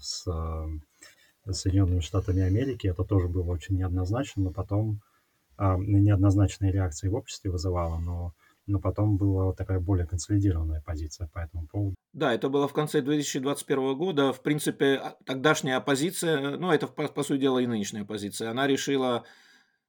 с 0.00 0.26
э, 0.26 1.52
Соединенными 1.52 2.00
Штатами 2.00 2.42
Америки. 2.42 2.86
Это 2.86 3.04
тоже 3.04 3.28
было 3.28 3.52
очень 3.52 3.76
неоднозначно, 3.76 4.44
но 4.44 4.50
потом 4.50 5.00
а, 5.56 5.76
неоднозначные 5.78 6.72
реакции 6.72 7.08
в 7.08 7.14
обществе 7.14 7.50
вызывало, 7.50 7.98
но 7.98 8.34
но 8.66 8.80
потом 8.80 9.16
была 9.16 9.52
такая 9.52 9.78
более 9.78 10.06
консолидированная 10.06 10.82
позиция 10.84 11.28
по 11.28 11.38
этому 11.38 11.66
поводу. 11.68 11.94
Да, 12.12 12.34
это 12.34 12.48
было 12.48 12.66
в 12.66 12.72
конце 12.72 13.00
2021 13.00 13.96
года. 13.96 14.32
В 14.32 14.42
принципе, 14.42 14.96
а, 14.96 15.16
тогдашняя 15.24 15.76
оппозиция, 15.76 16.56
ну, 16.56 16.72
это, 16.72 16.88
по, 16.88 17.06
по 17.08 17.22
сути 17.22 17.42
дела, 17.42 17.60
и 17.60 17.66
нынешняя 17.66 18.02
оппозиция, 18.02 18.50
она 18.50 18.66
решила, 18.66 19.24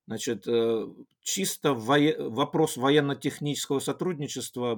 значит, 0.06 0.48
э, 0.48 0.88
чисто 1.24 1.74
во... 1.74 1.98
вопрос 2.30 2.78
военно-технического 2.78 3.80
сотрудничества. 3.80 4.76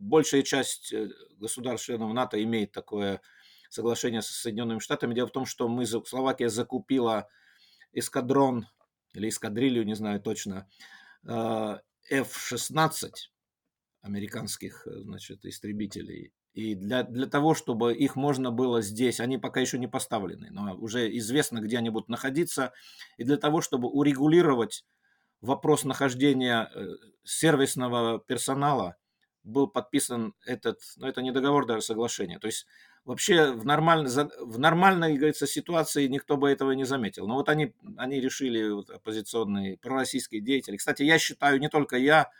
Большая 0.00 0.42
часть 0.42 0.92
э, 0.92 1.08
государств-членов 1.38 2.12
НАТО 2.12 2.42
имеет 2.42 2.72
такое 2.72 3.20
соглашение 3.68 4.22
с 4.22 4.26
Соединенными 4.26 4.78
Штатами. 4.78 5.14
Дело 5.14 5.28
в 5.28 5.32
том, 5.32 5.46
что 5.46 5.68
мы, 5.68 5.86
Словакия 5.86 6.48
закупила 6.48 7.28
эскадрон 7.92 8.66
или 9.14 9.28
эскадрилью, 9.28 9.84
не 9.84 9.94
знаю 9.94 10.20
точно, 10.20 10.68
F-16 11.24 13.06
э, 13.06 13.10
американских 14.02 14.86
значит, 14.86 15.44
истребителей. 15.44 16.32
И 16.54 16.74
для, 16.74 17.04
для 17.04 17.26
того, 17.26 17.54
чтобы 17.54 17.94
их 17.94 18.16
можно 18.16 18.50
было 18.50 18.82
здесь, 18.82 19.20
они 19.20 19.38
пока 19.38 19.60
еще 19.60 19.78
не 19.78 19.86
поставлены, 19.86 20.48
но 20.50 20.74
уже 20.74 21.16
известно, 21.18 21.60
где 21.60 21.78
они 21.78 21.90
будут 21.90 22.08
находиться, 22.08 22.72
и 23.16 23.24
для 23.24 23.36
того, 23.36 23.60
чтобы 23.60 23.88
урегулировать 23.88 24.84
вопрос 25.40 25.84
нахождения 25.84 26.70
э, 26.74 26.86
сервисного 27.22 28.18
персонала, 28.18 28.96
был 29.48 29.66
подписан 29.66 30.34
этот, 30.44 30.80
ну 30.96 31.06
это 31.06 31.22
не 31.22 31.32
договор, 31.32 31.66
даже 31.66 31.82
соглашение. 31.82 32.38
То 32.38 32.46
есть 32.46 32.66
вообще 33.04 33.52
в, 33.52 33.64
нормальной, 33.64 34.10
в 34.40 34.58
нормальной, 34.58 35.16
говорится, 35.16 35.46
ситуации 35.46 36.06
никто 36.06 36.36
бы 36.36 36.50
этого 36.50 36.72
не 36.72 36.84
заметил. 36.84 37.26
Но 37.26 37.34
вот 37.34 37.48
они, 37.48 37.74
они 37.96 38.20
решили, 38.20 38.68
вот, 38.68 38.90
оппозиционные, 38.90 39.78
пророссийские 39.78 40.40
деятели. 40.40 40.76
Кстати, 40.76 41.02
я 41.02 41.18
считаю, 41.18 41.58
не 41.58 41.68
только 41.68 41.96
я, 41.96 42.30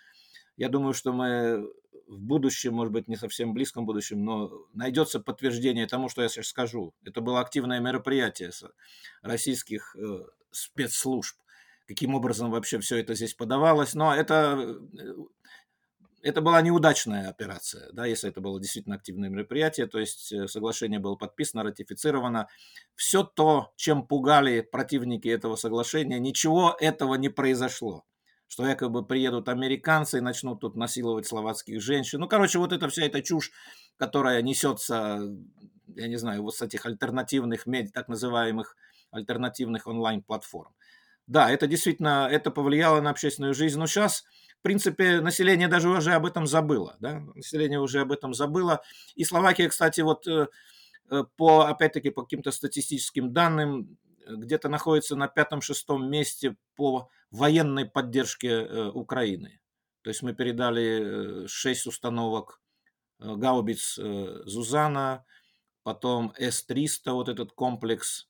я 0.56 0.68
думаю, 0.68 0.92
что 0.92 1.12
мы 1.12 1.66
в 2.06 2.20
будущем, 2.20 2.74
может 2.74 2.92
быть, 2.92 3.08
не 3.08 3.16
совсем 3.16 3.52
близком 3.52 3.86
будущем, 3.86 4.24
но 4.24 4.50
найдется 4.72 5.20
подтверждение 5.20 5.86
тому, 5.86 6.08
что 6.08 6.22
я 6.22 6.28
сейчас 6.28 6.48
скажу. 6.48 6.94
Это 7.04 7.20
было 7.20 7.40
активное 7.40 7.80
мероприятие 7.80 8.50
российских 9.22 9.94
э, 9.96 10.24
спецслужб. 10.50 11.36
Каким 11.86 12.14
образом 12.14 12.50
вообще 12.50 12.78
все 12.80 12.98
это 12.98 13.14
здесь 13.14 13.34
подавалось. 13.34 13.94
Но 13.94 14.14
это 14.14 14.58
э, 14.58 15.14
это 16.22 16.40
была 16.40 16.60
неудачная 16.62 17.28
операция, 17.28 17.90
да, 17.92 18.06
если 18.06 18.28
это 18.30 18.40
было 18.40 18.60
действительно 18.60 18.96
активное 18.96 19.28
мероприятие, 19.28 19.86
то 19.86 19.98
есть 19.98 20.32
э, 20.32 20.48
соглашение 20.48 20.98
было 20.98 21.14
подписано, 21.16 21.62
ратифицировано. 21.62 22.48
Все 22.94 23.22
то, 23.22 23.72
чем 23.76 24.06
пугали 24.06 24.60
противники 24.60 25.28
этого 25.28 25.56
соглашения, 25.56 26.18
ничего 26.18 26.76
этого 26.80 27.14
не 27.14 27.28
произошло. 27.28 28.04
Что 28.48 28.66
якобы 28.66 29.04
приедут 29.04 29.48
американцы 29.48 30.18
и 30.18 30.22
начнут 30.22 30.60
тут 30.60 30.74
насиловать 30.74 31.26
словацких 31.26 31.80
женщин. 31.82 32.20
Ну, 32.20 32.28
короче, 32.28 32.58
вот 32.58 32.72
эта 32.72 32.88
вся 32.88 33.04
эта 33.04 33.22
чушь, 33.22 33.52
которая 33.98 34.40
несется, 34.40 35.20
я 35.94 36.08
не 36.08 36.16
знаю, 36.16 36.42
вот 36.42 36.56
с 36.56 36.62
этих 36.62 36.86
альтернативных, 36.86 37.66
так 37.92 38.08
называемых 38.08 38.74
альтернативных 39.10 39.86
онлайн-платформ. 39.86 40.72
Да, 41.26 41.50
это 41.50 41.66
действительно, 41.66 42.26
это 42.30 42.50
повлияло 42.50 43.02
на 43.02 43.10
общественную 43.10 43.52
жизнь, 43.52 43.78
но 43.78 43.86
сейчас 43.86 44.24
в 44.58 44.62
принципе, 44.62 45.20
население 45.20 45.68
даже 45.68 45.88
уже 45.88 46.14
об 46.14 46.26
этом 46.26 46.46
забыло. 46.46 46.96
Да? 46.98 47.20
Население 47.34 47.78
уже 47.78 48.00
об 48.00 48.10
этом 48.10 48.34
забыло. 48.34 48.82
И 49.14 49.24
Словакия, 49.24 49.68
кстати, 49.68 50.00
вот 50.00 50.26
э, 50.26 50.48
э, 51.10 51.24
по, 51.36 51.68
опять-таки, 51.68 52.10
по 52.10 52.22
каким-то 52.22 52.50
статистическим 52.50 53.32
данным, 53.32 53.96
где-то 54.26 54.68
находится 54.68 55.16
на 55.16 55.28
пятом-шестом 55.28 56.10
месте 56.10 56.56
по 56.74 57.08
военной 57.30 57.86
поддержке 57.86 58.48
э, 58.48 58.88
Украины. 58.88 59.60
То 60.02 60.10
есть 60.10 60.22
мы 60.22 60.34
передали 60.34 61.46
6 61.46 61.86
установок 61.86 62.60
гаубиц 63.18 63.96
Зузана, 63.96 65.24
потом 65.82 66.32
С-300, 66.38 67.12
вот 67.12 67.28
этот 67.28 67.52
комплекс 67.52 68.28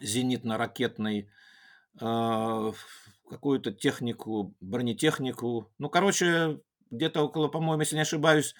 зенитно-ракетный, 0.00 1.28
какую-то 3.28 3.72
технику, 3.72 4.54
бронетехнику. 4.60 5.72
Ну, 5.78 5.88
короче, 5.88 6.60
где-то 6.90 7.22
около, 7.22 7.48
по-моему, 7.48 7.80
если 7.80 7.96
не 7.96 8.02
ошибаюсь, 8.02 8.54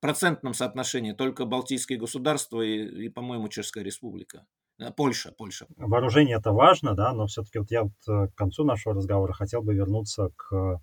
процентном 0.00 0.54
соотношении 0.54 1.12
только 1.12 1.44
Балтийские 1.44 1.98
государства 1.98 2.62
и, 2.62 3.06
и 3.06 3.08
по-моему, 3.10 3.48
Чешская 3.48 3.84
республика. 3.84 4.46
Э, 4.78 4.90
Польша, 4.90 5.32
Польша. 5.32 5.66
Вооружение 5.76 6.36
это 6.38 6.52
важно, 6.52 6.94
да, 6.94 7.12
но 7.12 7.26
все-таки 7.26 7.58
вот 7.58 7.70
я 7.70 7.84
вот 7.84 8.30
к 8.30 8.34
концу 8.34 8.64
нашего 8.64 8.94
разговора 8.94 9.32
хотел 9.32 9.62
бы 9.62 9.74
вернуться 9.74 10.30
к 10.36 10.80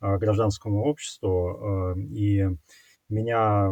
гражданскому 0.00 0.84
обществу. 0.84 1.94
И 1.94 2.46
меня 3.10 3.70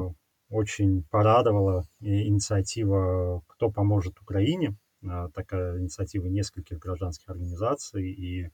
очень 0.51 1.03
порадовала 1.05 1.87
инициатива 2.01 3.43
«Кто 3.47 3.71
поможет 3.71 4.21
Украине», 4.21 4.77
такая 5.35 5.79
инициатива 5.79 6.27
нескольких 6.27 6.79
гражданских 6.79 7.31
организаций 7.31 8.11
и 8.11 8.51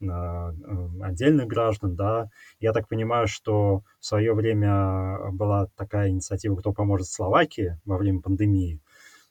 отдельных 0.00 1.46
граждан, 1.46 1.96
да. 1.96 2.28
Я 2.60 2.72
так 2.72 2.88
понимаю, 2.88 3.26
что 3.26 3.82
в 4.00 4.04
свое 4.04 4.34
время 4.34 5.30
была 5.32 5.68
такая 5.76 6.10
инициатива 6.10 6.56
«Кто 6.56 6.72
поможет 6.72 7.08
Словакии» 7.08 7.78
во 7.84 7.96
время 7.96 8.20
пандемии. 8.20 8.80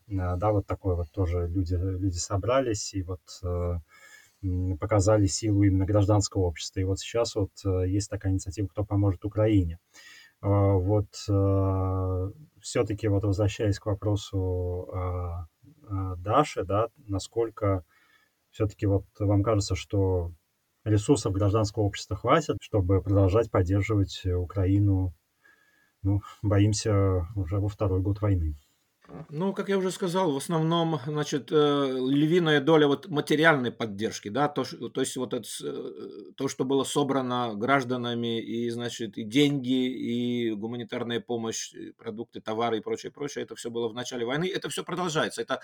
Э, 0.08 0.36
да, 0.38 0.52
вот 0.52 0.66
такое 0.66 0.96
вот 0.96 1.12
тоже 1.12 1.48
люди, 1.48 1.76
люди 1.76 2.18
собрались 2.18 2.94
и 2.94 3.04
вот 3.04 3.22
э, 3.44 3.80
показали 4.80 5.26
силу 5.26 5.64
именно 5.64 5.86
гражданского 5.86 6.44
общества. 6.44 6.80
И 6.80 6.84
вот 6.84 7.00
сейчас 7.00 7.36
вот 7.36 7.52
э, 7.66 7.88
есть 7.88 8.10
такая 8.10 8.34
инициатива 8.34 8.68
«Кто 8.68 8.84
поможет 8.84 9.26
Украине». 9.26 9.80
Вот 10.42 11.08
все-таки 12.60 13.08
вот 13.08 13.24
возвращаясь 13.24 13.80
к 13.80 13.86
вопросу 13.86 15.48
Даши, 16.18 16.66
да, 16.66 16.90
насколько 17.08 17.86
все-таки 18.52 18.86
вот 18.86 19.06
вам 19.20 19.42
кажется, 19.42 19.76
что 19.76 20.34
ресурсов 20.84 21.34
гражданского 21.34 21.84
общества 21.84 22.16
хватит, 22.16 22.58
чтобы 22.62 23.02
продолжать 23.02 23.52
поддерживать 23.52 24.26
Украину, 24.26 25.14
ну, 26.02 26.22
боимся, 26.42 27.28
уже 27.36 27.60
во 27.60 27.70
второй 27.70 28.02
год 28.02 28.22
войны. 28.22 28.56
Ну, 29.30 29.54
как 29.54 29.68
я 29.68 29.78
уже 29.78 29.92
сказал, 29.92 30.32
в 30.32 30.38
основном, 30.38 31.00
значит, 31.06 31.50
э, 31.52 31.98
львиная 32.10 32.62
доля 32.62 32.88
вот 32.88 33.10
материальной 33.10 33.72
поддержки, 33.72 34.30
да, 34.30 34.48
то, 34.48 34.64
то 34.64 35.02
есть 35.02 35.18
вот 35.18 35.34
это, 35.34 35.48
э, 35.62 36.32
то, 36.38 36.48
что 36.48 36.64
было 36.64 36.86
собрано 36.86 37.54
гражданами, 37.54 38.42
и, 38.42 38.70
значит, 38.70 39.18
и 39.18 39.24
деньги, 39.24 39.88
и 39.88 40.52
гуманитарная 40.52 41.20
помощь, 41.20 41.74
продукты, 41.98 42.40
товары 42.40 42.78
и 42.78 42.82
прочее, 42.82 43.12
прочее, 43.12 43.44
это 43.44 43.56
все 43.56 43.70
было 43.70 43.90
в 43.90 43.94
начале 43.94 44.26
войны, 44.26 44.50
это 44.50 44.70
все 44.70 44.86
продолжается. 44.86 45.42
Это 45.42 45.60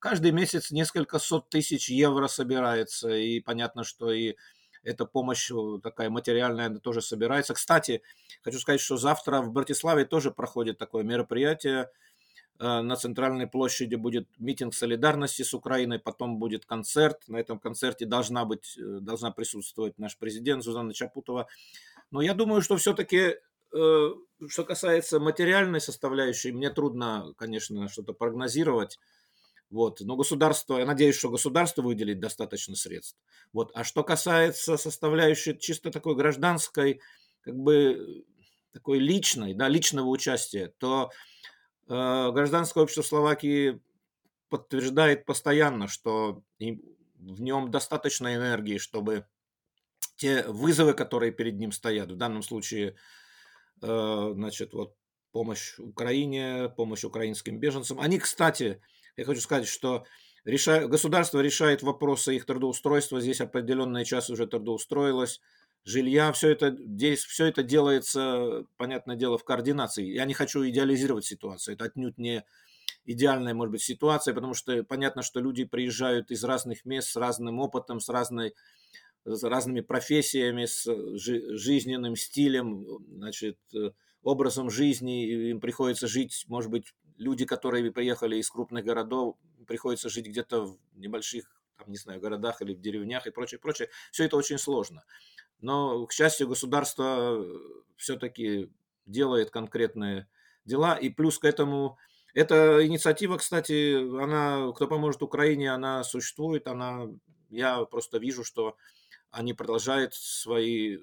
каждый 0.00 0.32
месяц 0.32 0.72
несколько 0.72 1.20
сот 1.20 1.48
тысяч 1.48 1.88
евро 1.90 2.26
собирается, 2.26 3.08
и 3.14 3.38
понятно, 3.38 3.84
что 3.84 4.10
и 4.10 4.34
эта 4.82 5.04
помощь 5.04 5.50
такая 5.82 6.10
материальная 6.10 6.70
тоже 6.78 7.02
собирается. 7.02 7.54
Кстати, 7.54 8.02
хочу 8.42 8.58
сказать, 8.58 8.80
что 8.80 8.96
завтра 8.96 9.40
в 9.40 9.52
Братиславе 9.52 10.04
тоже 10.04 10.30
проходит 10.30 10.78
такое 10.78 11.04
мероприятие, 11.04 11.88
Э, 12.60 12.82
на 12.82 12.94
центральной 12.96 13.46
площади 13.46 13.94
будет 13.94 14.28
митинг 14.38 14.74
солидарности 14.74 15.42
с 15.42 15.54
Украиной, 15.54 15.98
потом 15.98 16.38
будет 16.38 16.66
концерт. 16.66 17.26
На 17.26 17.38
этом 17.38 17.58
концерте 17.58 18.04
должна 18.04 18.44
быть, 18.44 18.76
э, 18.78 18.98
должна 19.00 19.30
присутствовать 19.30 19.98
наш 19.98 20.18
президент 20.18 20.62
Зузанна 20.62 20.92
Чапутова. 20.92 21.48
Но 22.10 22.20
я 22.20 22.34
думаю, 22.34 22.60
что 22.60 22.76
все-таки, 22.76 23.36
э, 23.72 24.10
что 24.48 24.64
касается 24.64 25.20
материальной 25.20 25.80
составляющей, 25.80 26.52
мне 26.52 26.68
трудно, 26.68 27.32
конечно, 27.38 27.88
что-то 27.88 28.12
прогнозировать. 28.12 28.98
Вот. 29.70 30.00
Но 30.00 30.16
государство, 30.16 30.78
я 30.78 30.86
надеюсь, 30.86 31.16
что 31.16 31.30
государство 31.30 31.82
выделит 31.82 32.20
достаточно 32.20 32.76
средств. 32.76 33.16
Вот. 33.52 33.70
А 33.74 33.84
что 33.84 34.04
касается 34.04 34.76
составляющей 34.76 35.58
чисто 35.58 35.90
такой 35.90 36.16
гражданской, 36.16 37.00
как 37.40 37.56
бы 37.56 38.24
такой 38.72 38.98
личной, 38.98 39.54
да, 39.54 39.68
личного 39.68 40.08
участия, 40.08 40.72
то 40.78 41.10
Э, 41.90 42.30
гражданское 42.30 42.84
общество 42.84 43.02
Словакии 43.02 43.82
подтверждает 44.48 45.26
постоянно, 45.26 45.88
что 45.88 46.44
в 46.58 47.40
нем 47.40 47.70
достаточно 47.72 48.34
энергии, 48.34 48.78
чтобы 48.78 49.26
те 50.14 50.44
вызовы, 50.44 50.94
которые 50.94 51.32
перед 51.32 51.58
ним 51.58 51.72
стоят, 51.72 52.12
в 52.12 52.16
данном 52.16 52.42
случае, 52.42 52.94
э, 53.82 54.30
значит, 54.34 54.72
вот 54.72 54.94
помощь 55.32 55.78
Украине, 55.80 56.72
помощь 56.76 57.02
украинским 57.02 57.58
беженцам. 57.58 57.98
Они, 57.98 58.20
кстати, 58.20 58.80
я 59.16 59.24
хочу 59.24 59.40
сказать, 59.40 59.68
что 59.68 60.04
реша... 60.44 60.86
государство 60.86 61.40
решает 61.40 61.82
вопросы 61.82 62.36
их 62.36 62.46
трудоустройства. 62.46 63.20
Здесь 63.20 63.40
определенная 63.40 64.04
часть 64.04 64.30
уже 64.30 64.46
трудоустроилась 64.46 65.40
жилья, 65.84 66.32
все 66.32 66.50
это, 66.50 66.76
здесь 66.78 67.24
все 67.24 67.46
это 67.46 67.62
делается, 67.62 68.64
понятное 68.76 69.16
дело, 69.16 69.38
в 69.38 69.44
координации. 69.44 70.04
Я 70.04 70.24
не 70.24 70.34
хочу 70.34 70.66
идеализировать 70.68 71.24
ситуацию, 71.24 71.74
это 71.74 71.86
отнюдь 71.86 72.18
не 72.18 72.44
идеальная, 73.06 73.54
может 73.54 73.72
быть, 73.72 73.82
ситуация, 73.82 74.34
потому 74.34 74.54
что 74.54 74.84
понятно, 74.84 75.22
что 75.22 75.40
люди 75.40 75.64
приезжают 75.64 76.30
из 76.30 76.44
разных 76.44 76.84
мест 76.84 77.08
с 77.08 77.16
разным 77.16 77.60
опытом, 77.60 78.00
с, 78.00 78.08
разной, 78.08 78.54
с 79.24 79.42
разными 79.42 79.80
профессиями, 79.80 80.66
с 80.66 80.84
жи- 81.16 81.56
жизненным 81.56 82.14
стилем, 82.14 82.84
значит, 83.08 83.58
образом 84.22 84.70
жизни, 84.70 85.50
им 85.50 85.60
приходится 85.60 86.06
жить, 86.06 86.44
может 86.46 86.70
быть, 86.70 86.92
люди, 87.20 87.44
которые 87.44 87.92
приехали 87.92 88.36
из 88.36 88.50
крупных 88.50 88.84
городов, 88.84 89.36
приходится 89.66 90.08
жить 90.08 90.26
где-то 90.26 90.64
в 90.64 90.78
небольших, 90.94 91.44
там, 91.76 91.90
не 91.90 91.96
знаю, 91.96 92.18
городах 92.20 92.62
или 92.62 92.74
в 92.74 92.80
деревнях 92.80 93.26
и 93.26 93.30
прочее, 93.30 93.60
прочее. 93.60 93.90
Все 94.10 94.24
это 94.24 94.36
очень 94.36 94.58
сложно. 94.58 95.04
Но, 95.60 96.06
к 96.06 96.12
счастью, 96.12 96.48
государство 96.48 97.36
э, 97.38 97.58
все-таки 97.96 98.70
делает 99.04 99.50
конкретные 99.50 100.28
дела. 100.64 100.96
И 100.96 101.10
плюс 101.10 101.38
к 101.38 101.44
этому, 101.44 101.98
эта 102.32 102.86
инициатива, 102.86 103.36
кстати, 103.36 103.96
она, 104.18 104.72
кто 104.72 104.86
поможет 104.86 105.22
Украине, 105.22 105.74
она 105.74 106.02
существует, 106.04 106.66
она, 106.66 107.06
я 107.50 107.84
просто 107.84 108.16
вижу, 108.16 108.44
что 108.44 108.76
они 109.30 109.52
продолжают 109.52 110.14
свои 110.14 110.98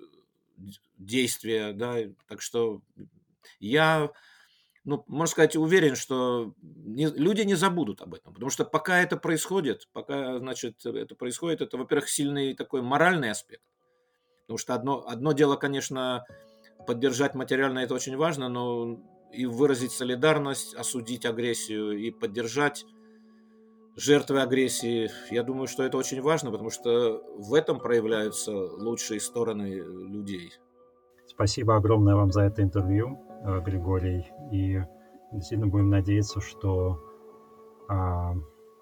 действия, 0.98 1.74
да, 1.74 1.98
так 2.28 2.42
что 2.42 2.82
я, 3.60 4.12
ну, 4.88 5.04
можно 5.08 5.30
сказать, 5.30 5.58
уверен, 5.58 5.98
что 5.98 6.54
не, 6.62 7.08
люди 7.08 7.42
не 7.42 7.56
забудут 7.56 8.02
об 8.02 8.14
этом, 8.14 8.34
потому 8.34 8.50
что 8.50 8.64
пока 8.64 9.02
это 9.02 9.18
происходит, 9.18 9.90
пока, 9.92 10.40
значит, 10.40 10.86
это 10.86 11.14
происходит, 11.14 11.60
это, 11.60 11.78
во-первых, 11.78 12.08
сильный 12.08 12.56
такой 12.56 12.82
моральный 12.82 13.32
аспект, 13.32 13.64
Потому 14.44 14.58
что 14.58 14.74
одно, 14.76 15.04
одно 15.06 15.34
дело, 15.34 15.58
конечно, 15.58 16.24
поддержать 16.88 17.36
материально, 17.36 17.80
это 17.80 17.96
очень 17.96 18.16
важно, 18.16 18.48
но 18.48 18.98
и 19.34 19.46
выразить 19.46 19.92
солидарность, 19.92 20.74
осудить 20.74 21.26
агрессию 21.26 21.92
и 21.92 22.10
поддержать 22.10 22.86
жертвы 23.98 24.42
агрессии. 24.42 25.12
Я 25.30 25.44
думаю, 25.44 25.68
что 25.68 25.84
это 25.84 25.98
очень 25.98 26.22
важно, 26.22 26.50
потому 26.50 26.70
что 26.70 27.22
в 27.38 27.54
этом 27.54 27.80
проявляются 27.80 28.54
лучшие 28.54 29.20
стороны 29.20 29.66
людей. 29.74 30.54
Спасибо 31.26 31.76
огромное 31.76 32.16
вам 32.16 32.32
за 32.32 32.44
это 32.44 32.64
интервью, 32.64 33.20
Григорий. 33.66 34.32
И 34.52 34.82
действительно 35.32 35.68
будем 35.68 35.90
надеяться, 35.90 36.42
что 36.42 37.00
а, 37.88 38.34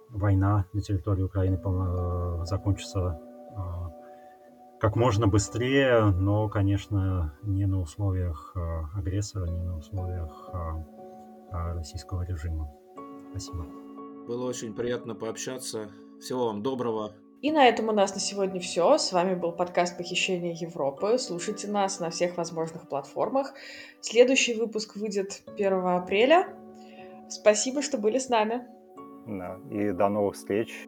война 0.10 0.66
на 0.74 0.82
территории 0.82 1.24
Украины 1.24 1.56
э, 1.56 2.46
закончится 2.46 3.20
а, 3.56 3.92
как 4.80 4.96
можно 4.96 5.28
быстрее, 5.28 6.06
но, 6.06 6.50
конечно, 6.50 7.38
не 7.44 7.66
на 7.66 7.80
условиях 7.80 8.52
э, 8.56 8.60
агрессора, 8.96 9.46
не 9.46 9.64
на 9.64 9.78
условиях 9.78 10.50
э, 10.54 11.74
российского 11.74 12.24
режима. 12.24 12.70
Спасибо. 13.32 13.66
Было 14.28 14.46
очень 14.46 14.74
приятно 14.74 15.16
пообщаться. 15.16 15.90
Всего 16.20 16.48
вам 16.48 16.62
доброго. 16.62 17.14
И 17.46 17.52
на 17.52 17.68
этом 17.68 17.90
у 17.90 17.92
нас 17.92 18.12
на 18.16 18.20
сегодня 18.20 18.60
все. 18.60 18.98
С 18.98 19.12
вами 19.12 19.36
был 19.36 19.52
подкаст 19.52 19.96
«Похищение 19.98 20.54
Европы». 20.54 21.20
Слушайте 21.20 21.68
нас 21.68 22.00
на 22.00 22.10
всех 22.10 22.38
возможных 22.38 22.90
платформах. 22.90 23.54
Следующий 24.02 24.56
выпуск 24.56 24.96
выйдет 24.96 25.44
1 25.54 25.74
апреля. 25.86 26.48
Спасибо, 27.30 27.84
что 27.84 28.00
были 28.00 28.18
с 28.18 28.30
нами. 28.30 28.66
Да, 29.28 29.60
и 29.70 29.92
до 29.92 30.10
новых 30.10 30.38
встреч. 30.38 30.88